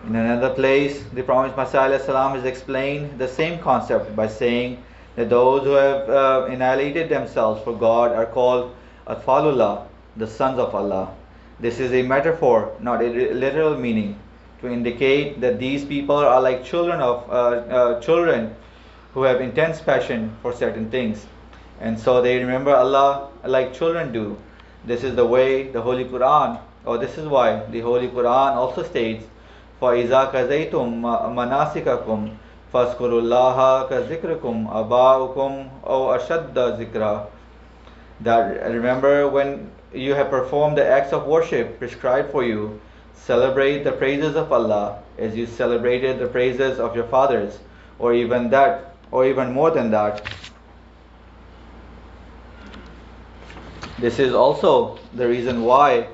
In 0.05 0.15
another 0.15 0.53
place, 0.53 1.03
the 1.13 1.23
promised 1.23 1.57
Messiah 1.57 1.97
has 1.97 2.43
explained 2.45 3.17
the 3.17 3.27
same 3.27 3.59
concept 3.59 4.15
by 4.15 4.27
saying 4.27 4.83
that 5.15 5.29
those 5.29 5.63
who 5.63 5.71
have 5.71 6.09
uh, 6.09 6.47
annihilated 6.49 7.09
themselves 7.09 7.63
for 7.63 7.73
God 7.73 8.11
are 8.11 8.25
called 8.25 8.75
Atfalullah, 9.07 9.87
the 10.17 10.27
sons 10.27 10.59
of 10.59 10.75
Allah. 10.75 11.13
This 11.59 11.79
is 11.79 11.93
a 11.93 12.01
metaphor, 12.01 12.75
not 12.81 13.01
a 13.01 13.07
literal 13.07 13.77
meaning, 13.77 14.19
to 14.61 14.67
indicate 14.67 15.39
that 15.41 15.57
these 15.57 15.85
people 15.85 16.17
are 16.17 16.41
like 16.41 16.65
children 16.65 16.99
of 16.99 17.29
uh, 17.29 17.33
uh, 17.33 18.01
children 18.01 18.53
who 19.13 19.23
have 19.23 19.39
intense 19.39 19.81
passion 19.81 20.35
for 20.41 20.51
certain 20.51 20.89
things, 20.91 21.25
and 21.79 21.97
so 21.97 22.21
they 22.21 22.37
remember 22.37 22.75
Allah 22.75 23.29
like 23.45 23.73
children 23.73 24.11
do. 24.11 24.37
This 24.85 25.03
is 25.03 25.15
the 25.15 25.25
way 25.25 25.71
the 25.71 25.81
Holy 25.81 26.03
Quran, 26.03 26.59
or 26.85 26.97
this 26.97 27.17
is 27.17 27.25
why 27.25 27.63
the 27.71 27.79
Holy 27.79 28.09
Quran 28.09 28.55
also 28.55 28.83
states, 28.83 29.23
"For 29.79 29.93
izakazaitum 29.93 30.99
manasikakum." 31.39 32.31
Faskurullah 32.73 33.87
ka 33.87 34.01
zikrikum 34.03 34.67
aba'ukum 34.67 35.69
aw 35.83 36.17
ashadda 36.17 36.77
zikra. 36.77 37.27
That 38.21 38.71
remember 38.71 39.27
when 39.27 39.69
you 39.93 40.13
have 40.13 40.29
performed 40.29 40.77
the 40.77 40.85
acts 40.85 41.13
of 41.13 41.25
worship 41.25 41.79
prescribed 41.79 42.31
for 42.31 42.43
you, 42.43 42.79
celebrate 43.13 43.83
the 43.83 43.91
praises 43.91 44.35
of 44.35 44.51
Allah 44.51 44.99
as 45.17 45.35
you 45.35 45.45
celebrated 45.45 46.19
the 46.19 46.27
praises 46.27 46.79
of 46.79 46.95
your 46.95 47.05
fathers, 47.05 47.59
or 47.99 48.13
even 48.13 48.49
that, 48.49 48.95
or 49.11 49.25
even 49.25 49.53
more 49.53 49.71
than 49.71 49.91
that. 49.91 50.27
This 53.99 54.19
is 54.19 54.33
also 54.33 54.99
the 55.13 55.27
reason 55.27 55.63
why 55.63 56.07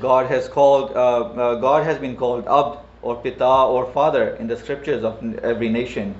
God 0.00 0.26
has 0.26 0.48
called, 0.48 0.92
uh, 0.92 1.20
uh, 1.34 1.54
God 1.56 1.84
has 1.84 1.98
been 1.98 2.16
called 2.16 2.46
Abd 2.46 2.78
or 3.02 3.16
Pita 3.16 3.46
or 3.46 3.86
Father 3.92 4.36
in 4.36 4.46
the 4.46 4.56
scriptures 4.56 5.04
of 5.04 5.22
every 5.40 5.68
nation. 5.68 6.14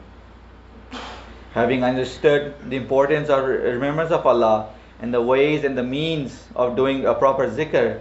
Having 1.52 1.82
understood 1.82 2.54
the 2.68 2.76
importance 2.76 3.28
of 3.28 3.44
remembrance 3.44 4.10
of 4.10 4.26
Allah 4.26 4.68
and 5.00 5.12
the 5.12 5.22
ways 5.22 5.64
and 5.64 5.76
the 5.76 5.82
means 5.82 6.44
of 6.54 6.76
doing 6.76 7.06
a 7.06 7.14
proper 7.14 7.48
zikr, 7.48 8.00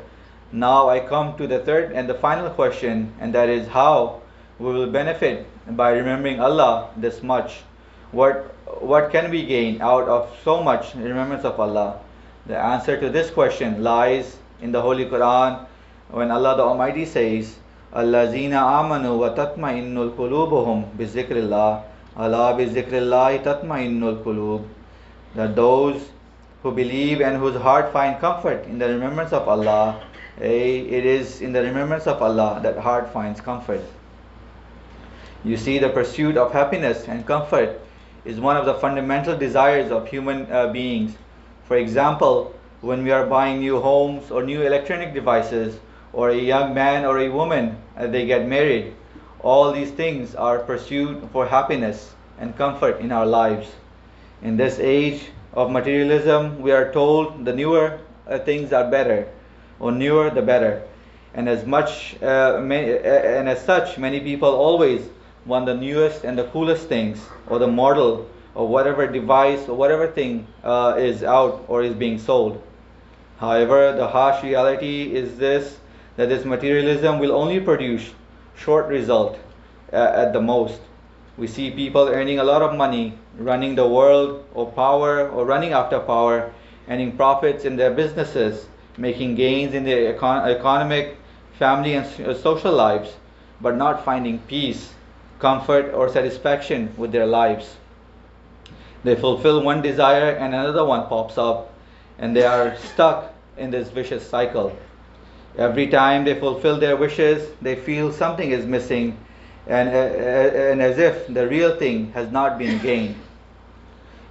now 0.51 0.89
I 0.89 0.99
come 0.99 1.37
to 1.37 1.47
the 1.47 1.59
third 1.59 1.91
and 1.91 2.07
the 2.07 2.13
final 2.13 2.49
question, 2.49 3.13
and 3.19 3.33
that 3.33 3.49
is 3.49 3.67
how 3.67 4.21
we 4.59 4.71
will 4.71 4.89
benefit 4.89 5.45
by 5.75 5.91
remembering 5.91 6.39
Allah 6.39 6.89
this 6.97 7.21
much. 7.21 7.63
What 8.11 8.53
what 8.79 9.11
can 9.11 9.31
we 9.31 9.45
gain 9.45 9.81
out 9.81 10.07
of 10.07 10.29
so 10.43 10.63
much 10.63 10.95
remembrance 10.95 11.43
of 11.43 11.59
Allah? 11.59 11.99
The 12.45 12.57
answer 12.57 12.99
to 12.99 13.09
this 13.09 13.29
question 13.29 13.83
lies 13.83 14.37
in 14.61 14.71
the 14.71 14.81
Holy 14.81 15.05
Quran 15.05 15.65
when 16.09 16.31
Allah 16.31 16.55
the 16.55 16.63
Almighty 16.63 17.05
says, 17.05 17.57
Amanu 17.93 19.17
wa 19.17 19.29
tatma'innul 19.29 20.11
qulubuhum 20.15 20.85
bi 20.97 21.05
zikrillah, 21.05 21.83
Allah 22.15 22.55
bi 22.57 22.65
zikrillah 22.65 23.43
tatma'innul 23.43 24.23
qulub. 24.23 24.65
That 25.35 25.55
those 25.55 26.09
who 26.63 26.71
believe 26.71 27.21
and 27.21 27.37
whose 27.37 27.55
heart 27.55 27.93
find 27.93 28.19
comfort 28.19 28.65
in 28.65 28.79
the 28.79 28.87
remembrance 28.89 29.31
of 29.33 29.47
Allah, 29.47 30.01
it 30.39 31.05
is 31.05 31.41
in 31.41 31.53
the 31.53 31.61
remembrance 31.61 32.07
of 32.07 32.21
Allah 32.21 32.59
that 32.63 32.77
heart 32.77 33.11
finds 33.13 33.41
comfort. 33.41 33.81
You 35.43 35.57
see, 35.57 35.79
the 35.79 35.89
pursuit 35.89 36.37
of 36.37 36.51
happiness 36.51 37.07
and 37.07 37.25
comfort 37.25 37.79
is 38.25 38.39
one 38.39 38.57
of 38.57 38.65
the 38.65 38.73
fundamental 38.75 39.37
desires 39.37 39.91
of 39.91 40.07
human 40.07 40.51
uh, 40.51 40.67
beings 40.67 41.15
for 41.67 41.75
example, 41.75 42.55
when 42.79 43.03
we 43.03 43.11
are 43.11 43.25
buying 43.25 43.59
new 43.59 43.81
homes 43.81 44.31
or 44.31 44.41
new 44.41 44.61
electronic 44.61 45.13
devices, 45.13 45.77
or 46.17 46.31
a 46.31 46.35
young 46.35 46.73
man 46.73 47.05
or 47.05 47.19
a 47.19 47.29
woman, 47.29 47.77
uh, 47.95 48.07
they 48.07 48.25
get 48.25 48.47
married, 48.47 48.91
all 49.41 49.71
these 49.71 49.91
things 49.91 50.33
are 50.33 50.57
pursued 50.57 51.21
for 51.31 51.45
happiness 51.45 52.15
and 52.39 52.57
comfort 52.57 52.99
in 52.99 53.11
our 53.11 53.25
lives. 53.27 53.67
In 54.41 54.57
this 54.57 54.79
age 54.79 55.21
of 55.53 55.69
materialism, 55.69 56.59
we 56.59 56.71
are 56.71 56.91
told 56.91 57.45
the 57.45 57.53
newer 57.53 57.99
uh, 58.27 58.39
things 58.39 58.73
are 58.73 58.89
better, 58.89 59.29
or 59.79 59.91
newer 59.91 60.31
the 60.31 60.41
better. 60.41 60.81
And 61.35 61.47
as 61.47 61.67
much 61.67 62.19
uh, 62.23 62.61
many, 62.63 62.93
uh, 62.93 63.37
and 63.37 63.47
as 63.47 63.63
such, 63.63 63.99
many 63.99 64.19
people 64.19 64.49
always 64.49 65.07
want 65.45 65.67
the 65.67 65.75
newest 65.75 66.23
and 66.23 66.35
the 66.35 66.45
coolest 66.45 66.87
things, 66.87 67.23
or 67.45 67.59
the 67.59 67.67
model 67.67 68.27
or 68.55 68.67
whatever 68.67 69.05
device 69.05 69.69
or 69.69 69.77
whatever 69.77 70.07
thing 70.07 70.47
uh, 70.63 70.95
is 70.97 71.21
out 71.21 71.63
or 71.67 71.83
is 71.83 71.93
being 71.93 72.17
sold. 72.17 72.59
However, 73.37 73.93
the 73.95 74.07
harsh 74.07 74.43
reality 74.43 75.13
is 75.13 75.37
this 75.37 75.77
that 76.17 76.29
this 76.29 76.43
materialism 76.43 77.19
will 77.19 77.31
only 77.31 77.59
produce 77.59 78.11
short 78.55 78.87
result 78.87 79.39
uh, 79.93 79.95
at 79.95 80.33
the 80.33 80.41
most. 80.41 80.81
We 81.37 81.47
see 81.47 81.69
people 81.71 82.07
earning 82.07 82.39
a 82.39 82.43
lot 82.43 82.63
of 82.63 82.75
money, 82.75 83.17
running 83.37 83.75
the 83.75 83.87
world 83.87 84.43
or 84.53 84.71
power 84.71 85.29
or 85.29 85.45
running 85.45 85.73
after 85.73 85.99
power, 85.99 86.51
earning 86.89 87.15
profits 87.15 87.65
in 87.65 87.75
their 87.75 87.91
businesses, 87.91 88.67
making 88.97 89.35
gains 89.35 89.75
in 89.75 89.83
their 89.83 90.13
econ- 90.13 90.47
economic, 90.47 91.17
family, 91.59 91.93
and 91.93 92.05
uh, 92.21 92.33
social 92.33 92.73
lives, 92.73 93.15
but 93.61 93.75
not 93.77 94.03
finding 94.03 94.39
peace, 94.39 94.93
comfort, 95.37 95.93
or 95.93 96.09
satisfaction 96.09 96.91
with 96.97 97.11
their 97.11 97.27
lives. 97.27 97.75
They 99.03 99.15
fulfill 99.15 99.61
one 99.63 99.83
desire 99.83 100.31
and 100.31 100.55
another 100.55 100.83
one 100.83 101.07
pops 101.07 101.37
up, 101.37 101.71
and 102.17 102.35
they 102.35 102.43
are 102.43 102.75
stuck 102.77 103.33
in 103.57 103.69
this 103.69 103.89
vicious 103.89 104.27
cycle. 104.27 104.75
Every 105.57 105.87
time 105.87 106.23
they 106.23 106.35
fulfill 106.35 106.77
their 106.77 106.95
wishes, 106.95 107.49
they 107.61 107.75
feel 107.75 108.11
something 108.11 108.51
is 108.51 108.65
missing, 108.65 109.17
and, 109.65 109.89
uh, 109.89 109.91
uh, 109.91 110.71
and 110.71 110.81
as 110.81 110.99
if 110.99 111.27
the 111.27 111.47
real 111.47 111.75
thing 111.75 112.11
has 112.13 112.31
not 112.31 112.59
been 112.59 112.79
gained. 112.79 113.15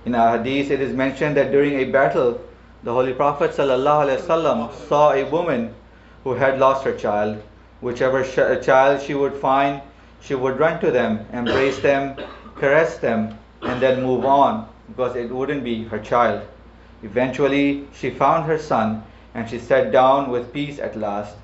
In 0.04 0.14
a 0.14 0.38
hadith, 0.38 0.70
it 0.70 0.80
is 0.80 0.92
mentioned 0.92 1.36
that 1.36 1.50
during 1.50 1.74
a 1.80 1.84
battle, 1.84 2.40
the 2.84 2.92
Holy 2.92 3.12
Prophet 3.12 3.50
ﷺ 3.50 4.72
saw 4.86 5.12
a 5.12 5.24
woman 5.24 5.74
who 6.22 6.34
had 6.34 6.60
lost 6.60 6.84
her 6.84 6.96
child. 6.96 7.42
Whichever 7.80 8.22
sh- 8.22 8.64
child 8.64 9.02
she 9.02 9.14
would 9.14 9.34
find, 9.34 9.82
she 10.20 10.36
would 10.36 10.60
run 10.60 10.78
to 10.80 10.92
them, 10.92 11.26
embrace 11.32 11.80
them, 11.80 12.14
caress 12.56 12.98
them, 12.98 13.36
and 13.62 13.82
then 13.82 14.02
move 14.04 14.24
on 14.24 14.68
because 14.88 15.16
it 15.16 15.30
wouldn't 15.30 15.64
be 15.64 15.84
her 15.84 15.98
child. 15.98 16.42
Eventually, 17.02 17.88
she 17.92 18.10
found 18.10 18.44
her 18.46 18.58
son 18.58 19.02
and 19.36 19.50
she 19.50 19.58
sat 19.58 19.92
down 19.92 20.30
with 20.30 20.50
peace 20.50 20.78
at 20.78 20.96
last. 20.96 21.36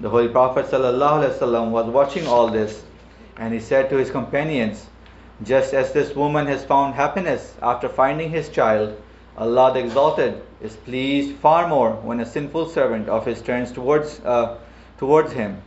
The 0.00 0.08
Holy 0.08 0.28
Prophet 0.28 0.64
ﷺ 0.64 1.70
was 1.70 1.86
watching 1.90 2.26
all 2.26 2.48
this 2.48 2.82
and 3.36 3.52
he 3.52 3.60
said 3.60 3.90
to 3.90 3.98
his 3.98 4.10
companions, 4.10 4.86
Just 5.42 5.74
as 5.74 5.92
this 5.92 6.16
woman 6.16 6.46
has 6.46 6.64
found 6.64 6.94
happiness 6.94 7.54
after 7.60 7.86
finding 7.86 8.30
his 8.30 8.48
child, 8.48 8.96
Allah 9.36 9.74
the 9.74 9.80
Exalted 9.80 10.40
is 10.62 10.76
pleased 10.76 11.36
far 11.36 11.68
more 11.68 11.90
when 11.90 12.20
a 12.20 12.24
sinful 12.24 12.70
servant 12.70 13.10
of 13.10 13.26
his 13.26 13.42
turns 13.42 13.70
towards, 13.72 14.20
uh, 14.24 14.56
towards 14.96 15.32
him. 15.32 15.60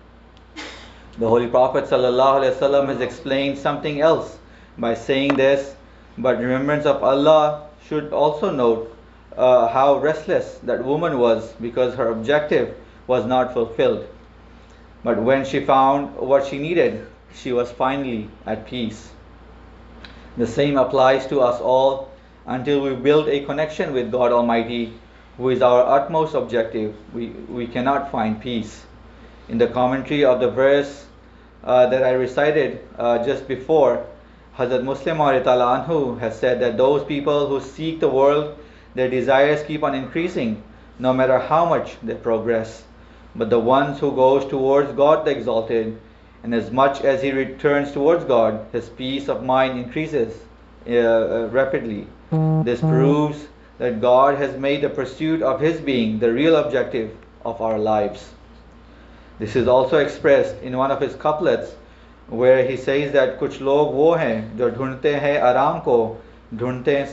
The 1.20 1.30
Holy 1.30 1.48
Prophet 1.48 1.86
ﷺ 1.86 2.88
has 2.88 3.02
explained 3.02 3.60
something 3.60 4.02
else 4.02 4.40
by 4.80 4.96
saying 4.96 5.36
this, 5.36 5.76
but 6.18 6.40
remembrance 6.40 6.88
of 6.88 7.04
Allah 7.04 7.68
should 7.88 8.14
also 8.14 8.50
note 8.50 8.97
uh, 9.38 9.68
how 9.68 10.00
restless 10.00 10.60
that 10.64 10.84
woman 10.84 11.20
was 11.20 11.54
because 11.62 11.94
her 11.96 12.10
objective 12.10 12.76
was 13.06 13.26
not 13.26 13.54
fulfilled. 13.54 14.08
But 15.04 15.22
when 15.22 15.46
she 15.46 15.60
found 15.64 16.16
what 16.16 16.46
she 16.46 16.58
needed, 16.58 17.08
she 17.34 17.54
was 17.54 17.72
finally 17.72 18.30
at 18.46 18.68
peace. 18.68 19.12
The 20.38 20.48
same 20.48 20.78
applies 20.78 21.28
to 21.28 21.42
us 21.42 21.62
all 21.62 22.12
until 22.46 22.82
we 22.82 22.96
build 22.96 23.28
a 23.28 23.46
connection 23.46 23.94
with 23.94 24.12
God 24.12 24.32
Almighty, 24.32 24.94
who 25.38 25.50
is 25.50 25.62
our 25.62 25.86
utmost 25.86 26.34
objective. 26.34 26.96
We, 27.14 27.28
we 27.28 27.68
cannot 27.68 28.12
find 28.12 28.42
peace. 28.42 28.86
In 29.50 29.58
the 29.58 29.68
commentary 29.68 30.26
of 30.26 30.40
the 30.40 30.50
verse 30.50 31.06
uh, 31.64 31.88
that 31.88 32.04
I 32.04 32.12
recited 32.12 32.80
uh, 32.98 33.24
just 33.24 33.48
before, 33.48 34.06
Hazrat 34.58 34.84
Muslim 34.84 35.18
anhu 35.18 36.20
has 36.20 36.40
said 36.40 36.60
that 36.62 36.78
those 36.78 37.04
people 37.04 37.48
who 37.48 37.62
seek 37.62 38.00
the 38.00 38.10
world, 38.10 38.58
their 38.97 39.09
desires 39.09 39.63
keep 39.63 39.83
on 39.83 39.95
increasing, 39.95 40.63
no 40.99 41.13
matter 41.13 41.39
how 41.39 41.65
much 41.65 41.97
they 42.03 42.15
progress. 42.15 42.85
But 43.35 43.51
the 43.51 43.59
ones 43.59 43.99
who 43.99 44.13
goes 44.13 44.45
towards 44.45 44.93
God 44.93 45.25
the 45.25 45.31
Exalted, 45.31 45.99
and 46.43 46.55
as 46.55 46.71
much 46.71 47.03
as 47.03 47.23
he 47.23 47.31
returns 47.31 47.93
towards 47.93 48.25
God, 48.25 48.67
his 48.73 48.89
peace 48.89 49.29
of 49.29 49.45
mind 49.45 49.79
increases 49.79 50.35
uh, 50.87 50.93
uh, 50.93 51.49
rapidly. 51.53 52.07
This 52.65 52.81
proves 52.81 53.47
that 53.79 54.01
God 54.01 54.37
has 54.39 54.57
made 54.59 54.83
the 54.83 54.89
pursuit 54.89 55.43
of 55.43 55.61
his 55.61 55.81
being 55.81 56.19
the 56.19 56.33
real 56.33 56.57
objective 56.57 57.15
of 57.45 57.61
our 57.61 57.79
lives. 57.79 58.31
This 59.39 59.57
is 59.57 59.69
also 59.69 59.99
expressed 59.99 60.57
in 60.63 60.77
one 60.77 60.91
of 60.91 61.01
his 61.01 61.15
couplets 61.15 61.75
where 62.29 62.65
he 62.65 62.77
says 62.77 63.13
that 63.13 63.39
कुछ 63.39 63.61
लोग 63.61 63.95
वो 63.95 64.15
हैं 64.17 64.57
जो 64.57 64.71
ढूंढते 64.71 65.15
हैं 65.21 65.39
आराम 65.41 65.81
को 65.81 65.97
ڈھونڈتے 66.52 67.04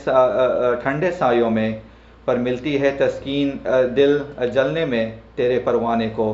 ٹھنڈے 0.83 1.11
سایوں 1.11 1.49
میں، 1.49 1.71
پر 2.25 2.35
ملتی 2.37 2.81
ہے 2.81 2.91
تسکین 2.99 3.57
دل 3.95 4.17
جلنے 4.53 4.85
میں 4.85 5.05
تیرے 5.35 5.59
پروانے 5.65 6.09
کو۔ 6.15 6.33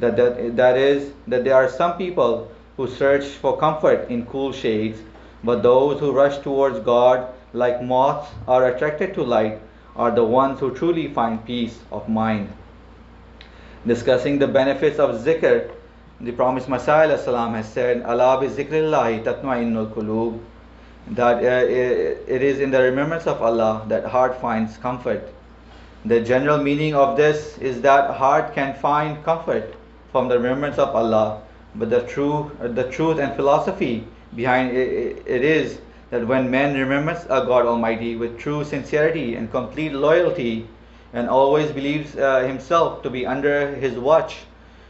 There 0.00 0.76
is 0.76 1.02
that 1.30 1.44
they 1.44 1.52
are 1.52 1.68
some 1.68 1.90
people 1.96 2.34
who 2.78 2.86
search 2.98 3.24
for 3.40 3.56
comfort 3.60 4.04
in 4.08 4.20
cool 4.30 4.52
shades 4.60 5.02
but 5.44 5.62
those 5.64 6.02
who 6.02 6.12
rush 6.16 6.38
towards 6.42 6.86
God 6.86 7.20
like 7.56 7.82
moths 7.82 8.48
are 8.48 8.62
attracted 8.62 9.14
to 9.14 9.24
light 9.24 9.58
are 9.96 10.10
the 10.10 10.22
ones 10.30 10.62
who 10.62 10.68
truly 10.68 11.06
find 11.14 11.38
peace 11.46 11.78
of 11.90 12.08
mind 12.08 12.46
discussing 13.86 14.38
the 14.38 14.46
benefits 14.52 15.00
of 15.00 15.14
ذکر 15.24 15.58
the 16.26 16.30
promise 16.30 16.68
مسائل 16.68 17.10
السلام 17.10 17.54
has 17.54 17.74
said 17.74 18.02
اللہ 18.04 18.46
ذکر 18.56 18.74
اللہ 18.74 19.10
تتمعن 19.24 19.76
القلوب 19.76 20.36
that 21.10 21.36
uh, 21.36 21.66
it 21.66 22.42
is 22.42 22.60
in 22.60 22.70
the 22.70 22.82
remembrance 22.82 23.26
of 23.26 23.42
Allah 23.42 23.84
that 23.88 24.04
heart 24.04 24.40
finds 24.40 24.76
comfort 24.78 25.32
the 26.04 26.18
general 26.18 26.56
meaning 26.56 26.94
of 26.94 27.18
this 27.18 27.58
is 27.58 27.82
that 27.82 28.14
heart 28.14 28.54
can 28.54 28.72
find 28.72 29.22
comfort 29.22 29.74
from 30.10 30.28
the 30.28 30.38
remembrance 30.38 30.78
of 30.78 30.96
Allah, 30.96 31.42
but 31.74 31.90
the 31.90 32.00
true, 32.04 32.50
the 32.58 32.90
truth 32.90 33.18
and 33.18 33.36
philosophy 33.36 34.06
behind 34.34 34.74
it, 34.74 35.22
it 35.26 35.44
is 35.44 35.78
that 36.08 36.26
when 36.26 36.50
man 36.50 36.74
remembers 36.74 37.24
a 37.24 37.44
God 37.44 37.66
Almighty 37.66 38.16
with 38.16 38.38
true 38.38 38.64
sincerity 38.64 39.34
and 39.34 39.50
complete 39.50 39.92
loyalty, 39.92 40.66
and 41.12 41.28
always 41.28 41.70
believes 41.70 42.16
uh, 42.16 42.40
himself 42.46 43.02
to 43.02 43.10
be 43.10 43.26
under 43.26 43.74
His 43.74 43.98
watch, 43.98 44.38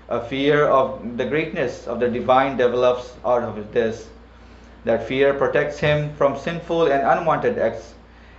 a 0.08 0.20
fear 0.20 0.66
of 0.66 1.16
the 1.16 1.24
greatness 1.24 1.88
of 1.88 1.98
the 1.98 2.08
divine 2.08 2.56
develops 2.56 3.14
out 3.24 3.42
of 3.42 3.72
this. 3.72 4.08
That 4.84 5.06
fear 5.06 5.34
protects 5.34 5.78
him 5.78 6.14
from 6.14 6.38
sinful 6.38 6.90
and 6.90 7.06
unwanted 7.06 7.58
acts 7.58 7.94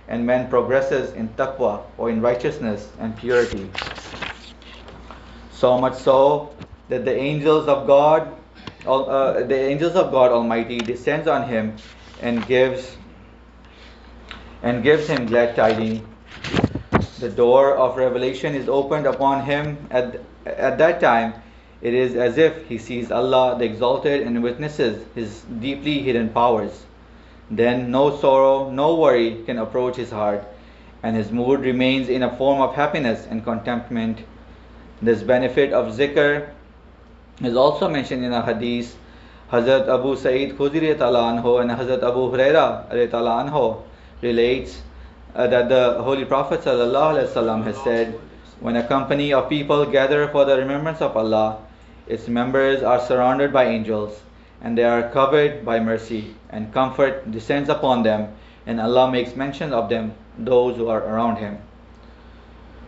and 0.08 0.26
man 0.26 0.48
progresses 0.50 1.12
in 1.14 1.28
taqwa 1.30 1.82
or 1.96 2.10
in 2.10 2.20
righteousness 2.20 2.88
and 2.98 3.16
purity. 3.16 3.70
So 5.52 5.78
much 5.78 5.94
so 5.94 6.54
that 6.88 7.04
the 7.04 7.14
angels 7.14 7.68
of 7.68 7.86
God, 7.86 8.36
uh, 8.86 9.44
the 9.44 9.54
angels 9.54 9.94
of 9.94 10.10
God 10.10 10.32
Almighty 10.32 10.78
descends 10.78 11.28
on 11.28 11.48
him 11.48 11.76
and 12.20 12.44
gives 12.46 12.96
and 14.62 14.82
gives 14.82 15.06
him 15.08 15.26
glad 15.26 15.56
tidings. 15.56 16.02
The 17.18 17.30
door 17.30 17.76
of 17.76 17.96
revelation 17.96 18.54
is 18.54 18.68
opened 18.68 19.06
upon 19.06 19.44
him 19.44 19.86
at, 19.90 20.20
at 20.44 20.78
that 20.78 21.00
time. 21.00 21.34
It 21.82 21.94
is 21.94 22.14
as 22.14 22.38
if 22.38 22.68
he 22.68 22.78
sees 22.78 23.10
Allah 23.10 23.56
the 23.58 23.64
Exalted 23.64 24.22
and 24.22 24.40
witnesses 24.40 25.04
his 25.16 25.42
deeply 25.60 25.98
hidden 25.98 26.28
powers. 26.28 26.84
Then 27.50 27.90
no 27.90 28.16
sorrow, 28.16 28.70
no 28.70 28.94
worry 28.94 29.42
can 29.44 29.58
approach 29.58 29.96
his 29.96 30.10
heart, 30.10 30.44
and 31.02 31.16
his 31.16 31.32
mood 31.32 31.60
remains 31.60 32.08
in 32.08 32.22
a 32.22 32.36
form 32.36 32.60
of 32.60 32.76
happiness 32.76 33.26
and 33.28 33.42
contentment. 33.42 34.20
This 35.02 35.24
benefit 35.24 35.72
of 35.72 35.92
zikr 35.92 36.50
is 37.42 37.56
also 37.56 37.88
mentioned 37.88 38.24
in 38.24 38.32
a 38.32 38.44
hadith. 38.44 38.96
Hazrat 39.50 39.88
Abu 39.88 40.16
Sa'id 40.16 40.56
Khudri 40.56 40.96
anhu 40.96 41.60
and 41.60 41.70
Hazrat 41.70 42.02
Abu 42.02 42.30
Huraira 42.30 42.88
anhu 42.90 43.82
relates 44.22 44.80
uh, 45.34 45.48
that 45.48 45.68
the 45.68 46.00
Holy 46.02 46.24
Prophet 46.24 46.60
ﷺ 46.60 47.64
has 47.64 47.76
said, 47.82 48.18
When 48.60 48.76
a 48.76 48.86
company 48.86 49.32
of 49.32 49.48
people 49.48 49.84
gather 49.84 50.28
for 50.28 50.44
the 50.44 50.56
remembrance 50.56 51.00
of 51.00 51.16
Allah, 51.16 51.58
its 52.06 52.28
members 52.28 52.82
are 52.82 53.00
surrounded 53.00 53.52
by 53.52 53.64
angels 53.64 54.20
and 54.62 54.78
they 54.78 54.84
are 54.84 55.10
covered 55.10 55.64
by 55.64 55.80
mercy, 55.80 56.34
and 56.50 56.72
comfort 56.72 57.28
descends 57.32 57.68
upon 57.68 58.04
them, 58.04 58.32
and 58.64 58.80
Allah 58.80 59.10
makes 59.10 59.34
mention 59.34 59.72
of 59.72 59.88
them, 59.88 60.14
those 60.38 60.76
who 60.76 60.86
are 60.86 61.02
around 61.02 61.36
Him. 61.36 61.58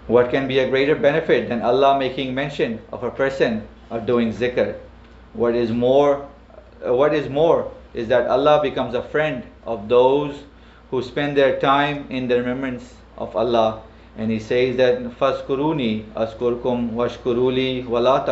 What 0.06 0.30
can 0.30 0.46
be 0.46 0.60
a 0.60 0.68
greater 0.68 0.94
benefit 0.94 1.48
than 1.48 1.62
Allah 1.62 1.98
making 1.98 2.32
mention 2.32 2.80
of 2.92 3.02
a 3.02 3.10
person 3.10 3.66
of 3.90 4.06
doing 4.06 4.32
zikr? 4.32 4.76
What 5.32 5.56
is 5.56 5.72
more, 5.72 6.28
uh, 6.86 6.94
what 6.94 7.12
is 7.12 7.28
more 7.28 7.72
is 7.92 8.06
that 8.06 8.28
Allah 8.28 8.60
becomes 8.62 8.94
a 8.94 9.02
friend 9.02 9.42
of 9.66 9.88
those 9.88 10.44
who 10.90 11.02
spend 11.02 11.36
their 11.36 11.58
time 11.58 12.06
in 12.08 12.28
the 12.28 12.36
remembrance 12.36 12.94
of 13.18 13.34
Allah. 13.34 13.82
And 14.16 14.30
He 14.30 14.38
says 14.38 14.76
that 14.76 15.02
Faskuruni 15.18 16.04
askurkum 16.14 16.92
washkuruli 16.92 17.84
wala 17.84 18.24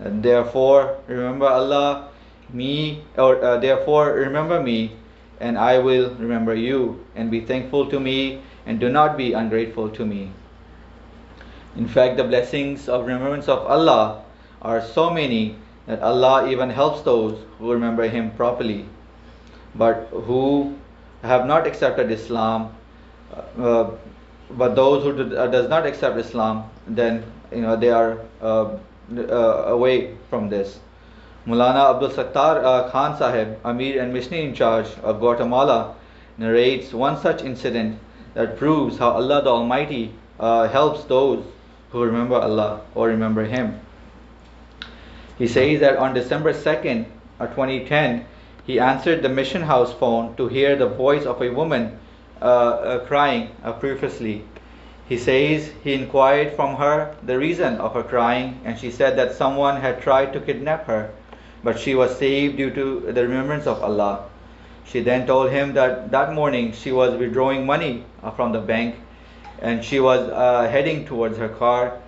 takfurun. 0.00 0.22
Therefore, 0.22 0.96
remember 1.06 1.46
Allah 1.46 2.08
me 2.52 3.02
or 3.18 3.42
uh, 3.42 3.58
therefore 3.58 4.12
remember 4.12 4.62
me 4.62 4.92
and 5.40 5.58
I 5.58 5.78
will 5.78 6.14
remember 6.14 6.54
you 6.54 7.04
and 7.14 7.30
be 7.30 7.40
thankful 7.40 7.90
to 7.90 8.00
me 8.00 8.40
and 8.66 8.80
do 8.80 8.88
not 8.88 9.16
be 9.16 9.32
ungrateful 9.32 9.90
to 9.90 10.04
me. 10.06 10.30
In 11.76 11.86
fact, 11.86 12.16
the 12.16 12.24
blessings 12.24 12.88
of 12.88 13.06
remembrance 13.06 13.48
of 13.48 13.66
Allah 13.66 14.22
are 14.62 14.80
so 14.80 15.10
many 15.10 15.56
that 15.86 16.02
Allah 16.02 16.48
even 16.48 16.70
helps 16.70 17.02
those 17.02 17.38
who 17.58 17.72
remember 17.72 18.08
Him 18.08 18.30
properly. 18.30 18.86
But 19.74 20.08
who 20.10 20.74
have 21.22 21.46
not 21.46 21.66
accepted 21.66 22.10
Islam, 22.10 22.74
uh, 23.58 23.90
but 24.50 24.74
those 24.74 25.04
who 25.04 25.12
do, 25.12 25.36
uh, 25.36 25.46
does 25.48 25.68
not 25.68 25.86
accept 25.86 26.16
Islam, 26.16 26.70
then 26.86 27.24
you 27.52 27.60
know 27.60 27.76
they 27.76 27.90
are 27.90 28.18
uh, 28.40 28.46
uh 28.46 28.78
away 29.10 30.16
from 30.30 30.48
this. 30.48 30.78
Mulana 31.46 31.94
Abdul 31.94 32.10
Sattar 32.10 32.64
uh, 32.64 32.90
Khan 32.90 33.16
Sahib, 33.16 33.58
Amir 33.64 34.02
and 34.02 34.12
Missionary 34.12 34.46
in 34.46 34.54
charge 34.54 34.88
of 35.04 35.20
Guatemala, 35.20 35.94
narrates 36.38 36.92
one 36.92 37.16
such 37.16 37.42
incident 37.42 38.00
that 38.34 38.58
proves 38.58 38.98
how 38.98 39.10
Allah 39.10 39.42
the 39.42 39.50
Almighty 39.50 40.12
uh, 40.40 40.66
helps 40.68 41.04
those 41.04 41.44
who 41.92 42.02
remember 42.02 42.34
Allah 42.34 42.80
or 42.96 43.06
remember 43.08 43.44
Him. 43.44 43.78
He 45.38 45.46
says 45.46 45.80
that 45.80 45.98
on 45.98 46.14
December 46.14 46.52
2nd, 46.52 47.06
uh, 47.38 47.46
2010, 47.46 48.24
he 48.66 48.80
answered 48.80 49.22
the 49.22 49.28
mission 49.28 49.62
house 49.62 49.92
phone 49.94 50.34
to 50.36 50.48
hear 50.48 50.74
the 50.74 50.88
voice 50.88 51.24
of 51.26 51.40
a 51.40 51.50
woman 51.50 51.96
uh, 52.42 52.44
uh, 52.44 52.98
crying 53.06 53.50
uh, 53.62 53.72
profusely. 53.72 54.44
He 55.08 55.16
says 55.16 55.70
he 55.84 55.94
inquired 55.94 56.54
from 56.54 56.76
her 56.76 57.14
the 57.22 57.38
reason 57.38 57.76
of 57.76 57.94
her 57.94 58.02
crying, 58.02 58.60
and 58.64 58.78
she 58.78 58.90
said 58.90 59.16
that 59.18 59.34
someone 59.34 59.80
had 59.80 60.00
tried 60.00 60.32
to 60.32 60.40
kidnap 60.40 60.86
her 60.86 61.10
but 61.66 61.78
she 61.80 61.96
was 61.96 62.16
saved 62.16 62.56
due 62.56 62.70
to 62.70 63.12
the 63.12 63.22
remembrance 63.26 63.66
of 63.66 63.82
Allah. 63.82 64.20
She 64.84 65.00
then 65.00 65.26
told 65.26 65.50
him 65.50 65.72
that 65.74 66.12
that 66.12 66.32
morning 66.32 66.72
she 66.72 66.92
was 66.92 67.18
withdrawing 67.18 67.66
money 67.66 68.04
uh, 68.22 68.30
from 68.30 68.52
the 68.52 68.60
bank 68.60 68.94
and 69.60 69.84
she 69.84 69.98
was 69.98 70.30
uh, 70.30 70.68
heading 70.70 71.04
towards 71.06 71.38
her 71.38 71.48
car. 71.48 71.98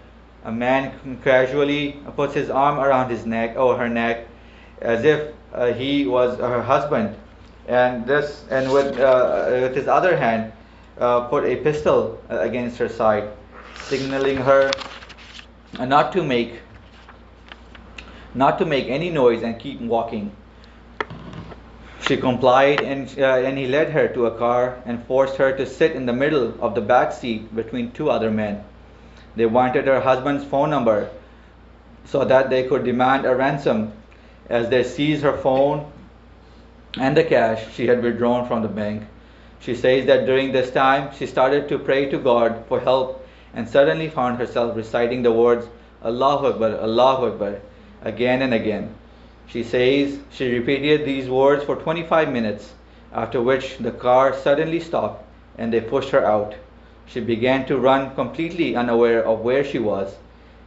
A 0.45 0.53
man 0.53 1.19
casually 1.25 1.97
puts 2.15 2.35
his 2.35 2.51
arm 2.51 2.79
around 2.79 3.11
his 3.11 3.27
neck 3.27 3.57
or 3.57 3.77
her 3.77 3.89
neck 3.89 4.29
as 4.81 5.05
if 5.05 5.35
uh, 5.53 5.73
he 5.73 6.07
was 6.07 6.39
her 6.39 6.63
husband 6.63 7.17
and 7.67 8.07
this 8.07 8.45
and 8.51 8.71
with 8.73 8.99
uh, 9.01 9.49
with 9.51 9.75
his 9.75 9.89
other 9.89 10.17
hand 10.17 10.53
uh, 11.01 11.21
put 11.29 11.45
a 11.45 11.57
pistol 11.57 12.21
uh, 12.31 12.41
against 12.41 12.79
her 12.79 12.89
side, 12.89 13.29
signaling 13.85 14.37
her 14.37 14.71
uh, 15.79 15.85
not 15.85 16.13
to 16.13 16.23
make 16.23 16.61
not 18.35 18.59
to 18.59 18.67
make 18.67 18.89
any 18.89 19.11
noise 19.11 19.43
and 19.43 19.59
keep 19.59 19.81
walking. 19.81 20.31
She 22.01 22.17
complied, 22.17 22.81
and 22.81 23.09
uh, 23.19 23.47
and 23.47 23.59
he 23.59 23.67
led 23.67 23.91
her 23.91 24.09
to 24.09 24.27
a 24.27 24.39
car 24.39 24.81
and 24.87 25.05
forced 25.05 25.37
her 25.37 25.57
to 25.57 25.67
sit 25.67 25.93
in 25.93 26.07
the 26.07 26.13
middle 26.13 26.55
of 26.61 26.75
the 26.75 26.81
back 26.81 27.13
seat 27.13 27.55
between 27.55 27.91
two 27.93 28.11
other 28.11 28.31
men. 28.31 28.65
They 29.37 29.47
wanted 29.47 29.87
her 29.87 30.01
husband's 30.01 30.45
phone 30.45 30.71
number 30.71 31.11
so 32.05 32.25
that 32.25 32.51
they 32.51 32.67
could 32.67 32.85
demand 32.85 33.27
a 33.27 33.35
ransom 33.35 33.93
as 34.49 34.69
they 34.69 34.83
seized 34.83 35.23
her 35.23 35.37
phone 35.37 35.93
and 36.99 37.17
the 37.17 37.25
cash 37.25 37.73
she 37.75 37.87
had 37.87 38.03
withdrawn 38.03 38.49
from 38.49 38.63
the 38.63 38.69
bank. 38.69 39.03
She 39.61 39.75
says 39.75 40.07
that 40.07 40.27
during 40.27 40.53
this 40.53 40.71
time 40.71 41.11
she 41.17 41.27
started 41.27 41.69
to 41.69 41.79
pray 41.79 42.07
to 42.11 42.19
God 42.19 42.65
for 42.69 42.81
help 42.81 43.27
and 43.53 43.69
suddenly 43.69 44.09
found 44.09 44.39
herself 44.39 44.77
reciting 44.77 45.23
the 45.23 45.33
words 45.33 45.67
Allahu 46.05 46.47
Akbar, 46.47 46.79
Allahu 46.81 47.27
Akbar 47.27 47.57
again 48.03 48.43
and 48.43 48.55
again. 48.55 48.95
She 49.49 49.65
says 49.65 50.19
she 50.31 50.53
repeated 50.53 51.05
these 51.05 51.29
words 51.29 51.65
for 51.65 51.75
25 51.75 52.31
minutes, 52.31 52.75
after 53.13 53.41
which 53.41 53.79
the 53.79 53.91
car 53.91 54.33
suddenly 54.33 54.79
stopped 54.79 55.25
and 55.57 55.73
they 55.73 55.81
pushed 55.81 56.11
her 56.11 56.25
out. 56.25 56.55
She 57.07 57.21
began 57.21 57.65
to 57.67 57.79
run 57.79 58.15
completely 58.15 58.77
unaware 58.77 59.27
of 59.27 59.41
where 59.41 59.65
she 59.65 59.79
was, 59.79 60.15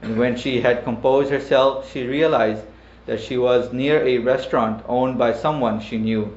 and 0.02 0.18
when 0.18 0.36
she 0.36 0.62
had 0.62 0.84
composed 0.84 1.30
herself, 1.32 1.92
she 1.92 2.06
realized 2.06 2.64
that 3.06 3.22
she 3.22 3.38
was 3.38 3.72
near 3.72 4.04
a 4.06 4.18
restaurant 4.18 4.84
owned 4.88 5.18
by 5.18 5.34
someone 5.34 5.80
she 5.80 5.98
knew. 5.98 6.36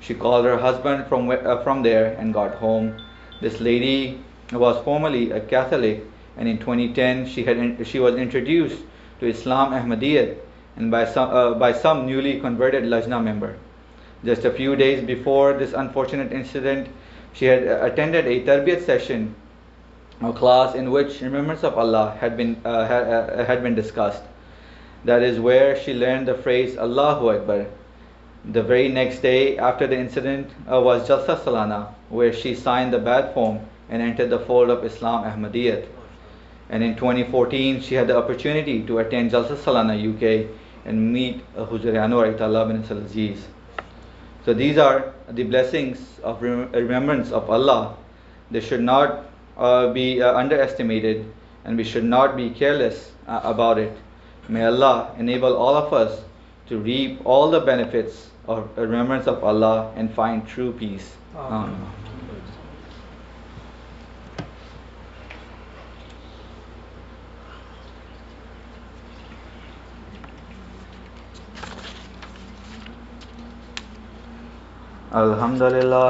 She 0.00 0.14
called 0.14 0.44
her 0.44 0.58
husband 0.58 1.06
from, 1.06 1.30
uh, 1.30 1.62
from 1.62 1.82
there 1.82 2.16
and 2.18 2.32
got 2.32 2.54
home. 2.54 3.00
This 3.40 3.60
lady 3.60 4.20
was 4.52 4.82
formerly 4.84 5.30
a 5.30 5.40
Catholic, 5.40 6.04
and 6.36 6.48
in 6.48 6.58
2010 6.58 7.26
she, 7.26 7.44
had 7.44 7.86
she 7.86 7.98
was 7.98 8.14
introduced 8.16 8.78
to 9.20 9.26
Islam 9.26 9.72
Ahmadiyyat 9.72 10.36
and 10.76 10.90
by 10.90 11.04
some, 11.04 11.30
uh, 11.30 11.54
by 11.54 11.72
some 11.72 12.06
newly 12.06 12.40
converted 12.40 12.84
Lajna 12.84 13.22
member. 13.22 13.56
Just 14.24 14.44
a 14.44 14.50
few 14.50 14.76
days 14.76 15.04
before 15.04 15.52
this 15.54 15.72
unfortunate 15.72 16.32
incident, 16.32 16.88
she 17.32 17.46
had 17.46 17.62
attended 17.64 18.26
a 18.26 18.42
tarbiyat 18.44 18.84
session 18.84 19.34
a 20.20 20.32
class 20.32 20.74
in 20.74 20.90
which 20.90 21.20
remembrance 21.20 21.62
of 21.62 21.78
Allah 21.78 22.16
had 22.20 22.36
been, 22.36 22.60
uh, 22.64 22.86
had, 22.86 23.06
uh, 23.06 23.44
had 23.44 23.62
been 23.62 23.74
discussed. 23.74 24.22
That 25.04 25.22
is 25.22 25.38
where 25.38 25.80
she 25.80 25.94
learned 25.94 26.26
the 26.26 26.34
phrase 26.34 26.76
Allahu 26.76 27.30
Akbar. 27.30 27.66
The 28.50 28.62
very 28.62 28.88
next 28.88 29.18
day 29.18 29.58
after 29.58 29.86
the 29.86 29.98
incident 29.98 30.50
uh, 30.66 30.80
was 30.80 31.06
Jalsa 31.06 31.38
Salana, 31.38 31.88
where 32.08 32.32
she 32.32 32.54
signed 32.54 32.94
the 32.94 32.98
Bai'at 32.98 33.34
form 33.34 33.60
and 33.90 34.00
entered 34.00 34.30
the 34.30 34.38
fold 34.38 34.70
of 34.70 34.82
Islam 34.86 35.24
Ahmadiyyat. 35.24 35.84
And 36.70 36.82
in 36.82 36.94
2014, 36.94 37.82
she 37.82 37.94
had 37.94 38.06
the 38.06 38.16
opportunity 38.16 38.82
to 38.84 39.00
attend 39.00 39.32
Jalsa 39.32 39.54
Salana 39.54 39.92
UK 40.00 40.48
and 40.86 41.12
meet 41.12 41.44
uh, 41.58 41.66
Huzur 41.66 41.92
Anwar 41.92 42.34
Itallah 42.34 42.66
bin 42.68 42.98
Aziz. 42.98 43.46
So 44.46 44.54
these 44.54 44.78
are 44.78 45.12
the 45.28 45.44
blessings 45.44 46.18
of 46.24 46.40
rem- 46.40 46.72
remembrance 46.72 47.30
of 47.32 47.50
Allah. 47.50 47.96
They 48.50 48.60
should 48.60 48.80
not 48.82 49.26
uh, 49.58 49.92
be 49.92 50.22
uh, 50.22 50.34
underestimated 50.34 51.30
and 51.66 51.76
we 51.76 51.84
should 51.84 52.04
not 52.04 52.34
be 52.34 52.48
careless 52.48 53.12
uh, 53.26 53.42
about 53.44 53.76
it. 53.76 53.94
May 54.48 54.64
Allah 54.64 55.14
enable 55.18 55.54
all 55.54 55.76
of 55.76 55.92
us 55.92 56.22
to 56.68 56.78
reap 56.78 57.20
all 57.26 57.50
the 57.50 57.60
benefits 57.60 58.28
of 58.47 58.77
remembrance 58.77 59.27
of 59.27 59.43
Allah 59.43 59.91
and 59.95 60.13
find 60.13 60.47
true 60.47 60.71
peace. 60.73 61.15
Amen. 61.35 61.75
الحمد 75.13 75.61
لله 75.61 76.09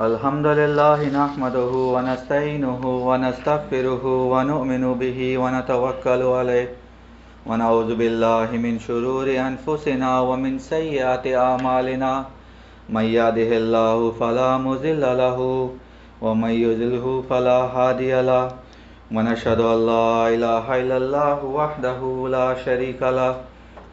الحمد 0.00 0.46
لله 0.46 1.00
نحمده 1.20 1.72
ونستعينه 1.94 2.82
ونستغفره 3.08 4.04
ونؤمن 4.32 4.84
به 5.00 5.18
ونتوكل 5.38 6.22
عليه 6.22 6.68
ونعوذ 7.45 7.95
بالله 7.95 8.49
من 8.57 8.79
شرور 8.79 9.25
أنفسنا 9.25 10.19
ومن 10.21 10.59
سيئات 10.59 11.27
أعمالنا 11.27 12.25
من 12.89 13.05
يهده 13.17 13.51
الله 13.57 14.11
فلا 14.19 14.57
مضل 14.57 15.01
له 15.01 15.37
ومن 16.21 16.49
يضلله 16.49 17.23
فلا 17.29 17.59
هادي 17.75 18.21
له 18.21 18.51
ونشهد 19.11 19.59
أن 19.59 19.79
لا 19.85 20.29
إله 20.35 20.65
إلا 20.81 20.97
الله 20.97 21.39
وحده 21.45 21.99
لا 22.29 22.47
شريك 22.65 23.01
له 23.01 23.33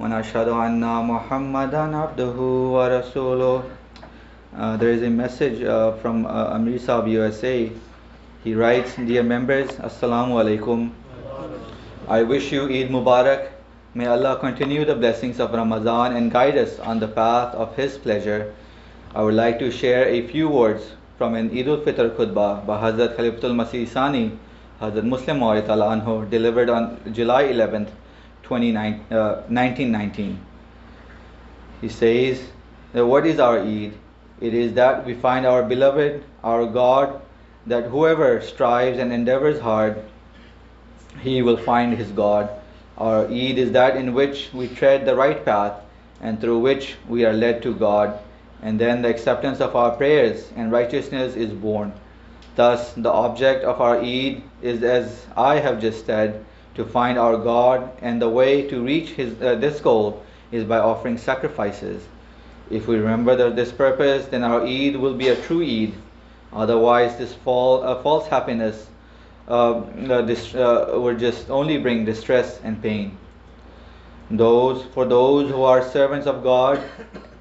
ونشهد 0.01 0.49
أن 0.49 0.85
محمدا 0.85 1.85
عبده 1.97 2.39
ورسوله 2.77 3.63
Uh, 4.57 4.77
there 4.79 4.89
is 4.91 5.03
a 5.03 5.11
message 5.11 5.63
uh, 5.63 5.93
from 6.01 6.25
uh, 6.27 6.57
Amir 6.57 6.79
Saab 6.81 7.07
USA. 7.13 7.71
He 8.43 8.55
writes, 8.55 8.97
Dear 8.97 9.23
members, 9.23 9.69
Assalamu 9.77 10.41
alaikum. 10.43 10.91
I 12.09 12.23
wish 12.23 12.51
you 12.53 12.63
Eid 12.63 12.89
Mubarak. 12.89 13.49
May 13.93 14.07
Allah 14.07 14.39
continue 14.41 14.87
the 14.87 14.95
blessings 14.95 15.39
of 15.39 15.53
Ramadan 15.53 16.17
and 16.17 16.33
guide 16.33 16.57
us 16.57 16.79
on 16.79 17.01
the 17.01 17.09
path 17.09 17.55
of 17.55 17.77
His 17.77 17.99
pleasure. 17.99 18.55
I 19.15 19.23
would 19.23 19.35
like 19.35 19.59
to 19.59 19.71
share 19.71 20.09
a 20.09 20.27
few 20.27 20.49
words 20.49 20.93
from 21.19 21.35
an 21.35 21.51
Eid 21.51 21.69
al-Fitr 21.69 22.17
khutbah 22.17 22.65
by 22.65 22.81
Hazrat 22.81 23.15
Khalifatul 23.15 23.53
Masih 23.61 23.87
Sani, 23.87 24.33
Hazrat 24.81 25.05
Muslim 25.05 25.41
anhu, 25.41 26.31
delivered 26.31 26.71
on 26.71 26.99
July 27.13 27.45
11th, 27.45 27.91
1919. 28.49 30.33
Uh, 30.33 30.37
he 31.83 31.91
says, 31.91 32.43
What 32.95 33.27
is 33.27 33.39
our 33.39 33.59
Eid? 33.59 33.93
It 34.41 34.55
is 34.55 34.73
that 34.73 35.05
we 35.05 35.13
find 35.13 35.45
our 35.45 35.63
beloved, 35.63 36.25
our 36.43 36.65
God, 36.65 37.21
that 37.67 37.85
whoever 37.85 38.41
strives 38.41 38.99
and 38.99 39.13
endeavors 39.13 39.61
hard, 39.61 40.03
he 41.21 41.43
will 41.43 41.57
find 41.57 41.97
his 41.97 42.11
God. 42.11 42.51
Our 42.97 43.27
Eid 43.27 43.59
is 43.59 43.73
that 43.73 43.97
in 43.97 44.15
which 44.15 44.51
we 44.53 44.69
tread 44.69 45.07
the 45.07 45.15
right 45.15 45.45
path 45.45 45.75
and 46.21 46.41
through 46.41 46.59
which 46.59 46.97
we 47.09 47.25
are 47.25 47.33
led 47.33 47.63
to 47.63 47.75
God, 47.75 48.19
and 48.63 48.79
then 48.79 49.03
the 49.03 49.09
acceptance 49.09 49.61
of 49.61 49.77
our 49.77 49.93
prayers 49.93 50.51
and 50.57 50.73
righteousness 50.73 51.37
is 51.37 51.51
born. 51.51 51.93
Thus, 52.57 52.93
the 52.95 53.11
object 53.11 53.65
of 53.65 53.81
our 53.81 53.99
Eid 54.01 54.43
is, 54.63 54.83
as 54.83 55.27
I 55.37 55.61
have 55.61 55.81
just 55.81 56.07
said, 56.07 56.45
to 56.75 56.85
find 56.85 57.19
our 57.19 57.37
God, 57.37 57.91
and 58.03 58.21
the 58.21 58.29
way 58.29 58.69
to 58.69 58.85
reach 58.85 59.11
his, 59.11 59.41
uh, 59.41 59.55
this 59.55 59.81
goal 59.81 60.23
is 60.51 60.65
by 60.65 60.79
offering 60.79 61.19
sacrifices. 61.19 62.03
If 62.71 62.89
we 62.89 62.97
remember 62.97 63.37
the, 63.37 63.51
this 63.51 63.73
purpose, 63.73 64.27
then 64.27 64.43
our 64.43 64.63
Eid 64.63 64.97
will 64.97 65.15
be 65.15 65.29
a 65.29 65.37
true 65.37 65.63
Eid. 65.63 65.95
Otherwise, 66.53 67.17
this 67.17 67.35
fall, 67.35 68.03
false 68.03 68.27
happiness 68.27 68.89
this, 69.49 70.55
uh, 70.55 70.91
will 70.93 71.17
just 71.17 71.51
only 71.51 71.79
bring 71.79 72.05
distress 72.05 72.61
and 72.63 72.83
pain. 72.83 73.17
Those 74.31 74.85
for 74.93 75.07
those 75.07 75.51
who 75.51 75.63
are 75.63 75.83
servants 75.83 76.27
of 76.27 76.43
God, 76.43 76.83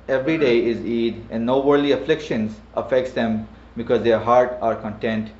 every 0.07 0.37
day 0.37 0.65
is 0.65 0.77
Eid, 0.79 1.21
and 1.29 1.45
no 1.45 1.59
worldly 1.59 1.91
afflictions 1.91 2.55
affects 2.75 3.11
them 3.11 3.47
because 3.75 4.03
their 4.03 4.19
heart 4.19 4.57
are 4.61 4.75
content. 4.75 5.31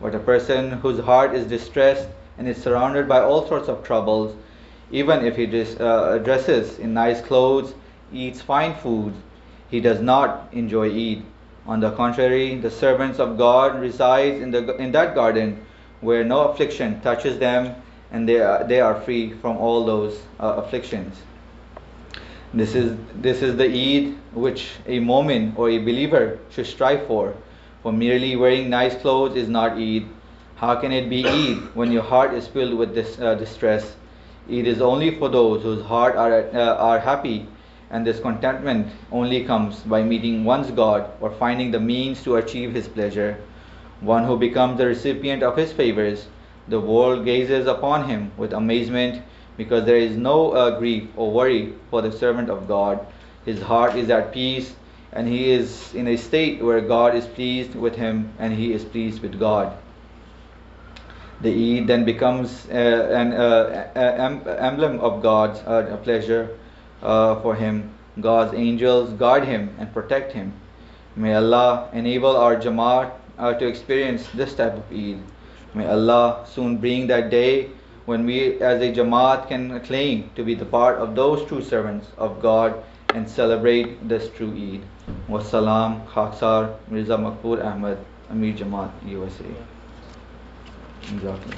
But 0.00 0.14
a 0.14 0.18
person 0.18 0.72
whose 0.72 0.98
heart 0.98 1.34
is 1.34 1.46
distressed 1.46 2.08
and 2.38 2.48
is 2.48 2.60
surrounded 2.62 3.08
by 3.08 3.20
all 3.20 3.46
sorts 3.46 3.68
of 3.68 3.84
troubles, 3.84 4.34
even 4.90 5.24
if 5.24 5.36
he 5.36 5.46
just, 5.46 5.80
uh, 5.80 6.18
dresses 6.18 6.78
in 6.78 6.92
nice 6.92 7.20
clothes, 7.20 7.74
eats 8.12 8.40
fine 8.40 8.74
food, 8.74 9.14
he 9.70 9.80
does 9.80 10.00
not 10.00 10.48
enjoy 10.52 10.90
Eid. 10.90 11.24
On 11.66 11.80
the 11.80 11.90
contrary, 11.92 12.56
the 12.56 12.70
servants 12.70 13.18
of 13.18 13.38
God 13.38 13.80
reside 13.80 14.34
in, 14.34 14.50
the, 14.50 14.76
in 14.76 14.92
that 14.92 15.14
garden 15.14 15.64
where 16.00 16.24
no 16.24 16.48
affliction 16.48 17.00
touches 17.00 17.38
them 17.38 17.74
and 18.12 18.28
they 18.28 18.40
are, 18.40 18.64
they 18.64 18.80
are 18.80 19.00
free 19.02 19.32
from 19.34 19.56
all 19.56 19.84
those 19.84 20.22
uh, 20.40 20.54
afflictions. 20.56 21.22
This 22.54 22.74
is, 22.74 22.96
this 23.14 23.42
is 23.42 23.56
the 23.56 23.66
Eid 23.66 24.16
which 24.32 24.70
a 24.86 25.00
mu'min 25.00 25.56
or 25.58 25.68
a 25.70 25.78
believer 25.78 26.38
should 26.50 26.66
strive 26.66 27.06
for. 27.06 27.34
For 27.82 27.92
merely 27.92 28.36
wearing 28.36 28.70
nice 28.70 28.94
clothes 28.94 29.36
is 29.36 29.48
not 29.48 29.72
Eid. 29.72 30.06
How 30.56 30.76
can 30.76 30.92
it 30.92 31.10
be 31.10 31.26
Eid 31.26 31.74
when 31.74 31.92
your 31.92 32.02
heart 32.02 32.34
is 32.34 32.46
filled 32.46 32.74
with 32.74 32.94
this 32.94 33.18
uh, 33.18 33.34
distress? 33.34 33.96
Eid 34.48 34.66
is 34.66 34.80
only 34.80 35.18
for 35.18 35.28
those 35.28 35.62
whose 35.62 35.84
heart 35.84 36.16
are, 36.16 36.48
uh, 36.54 36.76
are 36.76 37.00
happy 37.00 37.46
and 37.90 38.06
this 38.06 38.20
contentment 38.20 38.88
only 39.12 39.44
comes 39.44 39.80
by 39.80 40.02
meeting 40.02 40.44
one's 40.44 40.70
God 40.70 41.10
or 41.20 41.30
finding 41.30 41.70
the 41.70 41.80
means 41.80 42.22
to 42.24 42.36
achieve 42.36 42.72
His 42.72 42.88
pleasure. 42.88 43.38
One 44.00 44.24
who 44.24 44.36
becomes 44.36 44.78
the 44.78 44.86
recipient 44.86 45.42
of 45.42 45.56
His 45.56 45.72
favors, 45.72 46.26
the 46.68 46.80
world 46.80 47.24
gazes 47.24 47.66
upon 47.66 48.08
him 48.08 48.32
with 48.36 48.52
amazement 48.52 49.22
because 49.56 49.84
there 49.84 49.96
is 49.96 50.16
no 50.16 50.50
uh, 50.50 50.78
grief 50.78 51.08
or 51.16 51.30
worry 51.30 51.74
for 51.90 52.02
the 52.02 52.12
servant 52.12 52.50
of 52.50 52.66
God. 52.66 53.06
His 53.44 53.62
heart 53.62 53.94
is 53.94 54.10
at 54.10 54.32
peace 54.32 54.74
and 55.12 55.28
he 55.28 55.50
is 55.50 55.94
in 55.94 56.08
a 56.08 56.16
state 56.16 56.60
where 56.60 56.80
God 56.80 57.14
is 57.14 57.26
pleased 57.26 57.74
with 57.74 57.94
him 57.94 58.32
and 58.38 58.52
he 58.52 58.72
is 58.72 58.84
pleased 58.84 59.22
with 59.22 59.38
God. 59.38 59.76
The 61.40 61.78
Eid 61.78 61.86
then 61.86 62.04
becomes 62.04 62.66
uh, 62.68 62.72
an 62.72 63.32
uh, 63.32 64.56
emblem 64.58 65.00
of 65.00 65.22
God's 65.22 65.60
uh, 65.60 65.96
pleasure 66.02 66.58
uh, 67.02 67.40
for 67.40 67.54
him. 67.54 67.92
God's 68.20 68.54
angels 68.54 69.12
guard 69.12 69.44
him 69.44 69.74
and 69.78 69.92
protect 69.92 70.32
him. 70.32 70.54
May 71.14 71.34
Allah 71.34 71.88
enable 71.92 72.36
our 72.36 72.56
Jamaat 72.56 73.12
uh, 73.38 73.54
to 73.54 73.66
experience 73.66 74.28
this 74.34 74.54
type 74.54 74.74
of 74.74 74.92
Eid. 74.92 75.18
May 75.74 75.86
Allah 75.86 76.46
soon 76.46 76.76
bring 76.78 77.06
that 77.08 77.30
day 77.30 77.70
when 78.06 78.24
we 78.24 78.60
as 78.60 78.80
a 78.80 78.92
Jamaat 78.92 79.48
can 79.48 79.80
claim 79.80 80.30
to 80.36 80.44
be 80.44 80.54
the 80.54 80.64
part 80.64 80.98
of 80.98 81.14
those 81.14 81.46
true 81.48 81.62
servants 81.62 82.08
of 82.16 82.40
God 82.40 82.82
and 83.14 83.28
celebrate 83.28 84.08
this 84.08 84.28
true 84.30 84.52
Eid. 84.52 84.82
Wassalam, 85.28 86.06
Khaksar, 86.06 86.76
Mirza 86.88 87.16
Maghfoor 87.16 87.64
Ahmed, 87.64 87.98
Amir 88.30 88.54
Jamaat, 88.54 88.90
USA. 89.06 89.44
Exactly. 91.12 91.56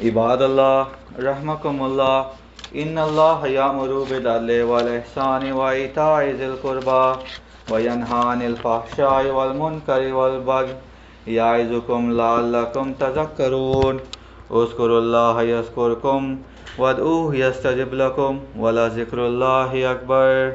Ibadallah, 0.00 0.94
Rahmakumullah, 1.16 2.36
Inna 2.72 3.02
Allah 3.02 3.48
ya'muru 3.48 4.06
bid'adli 4.06 4.68
wal 4.68 4.84
ihsani 4.84 5.54
wa 5.56 5.70
ita'i 5.72 6.36
zil 6.36 6.58
qurba 6.58 7.24
وَيَنْهَا 7.68 8.16
عَنِ 8.16 8.42
الْفَحْشَاءِ 8.42 9.30
وَالْمُنْكَرِ 9.30 10.14
وَالْبَغْيِ 10.14 10.76
يَعِظُكُمْ 11.26 12.12
لَعَلَّكُمْ 12.12 12.94
تَذَكَّرُونَ 12.94 14.00
اذْكُرُوا 14.52 14.98
اللَّهَ 14.98 15.42
يَذْكُرْكُمْ 15.42 16.38
وَادْعُوهُ 16.78 17.36
يَسْتَجِبْ 17.36 17.94
لَكُمْ 17.94 18.40
وَلَذِكْرُ 18.56 19.26
اللَّهِ 19.26 19.90
أَكْبَرُ 19.92 20.52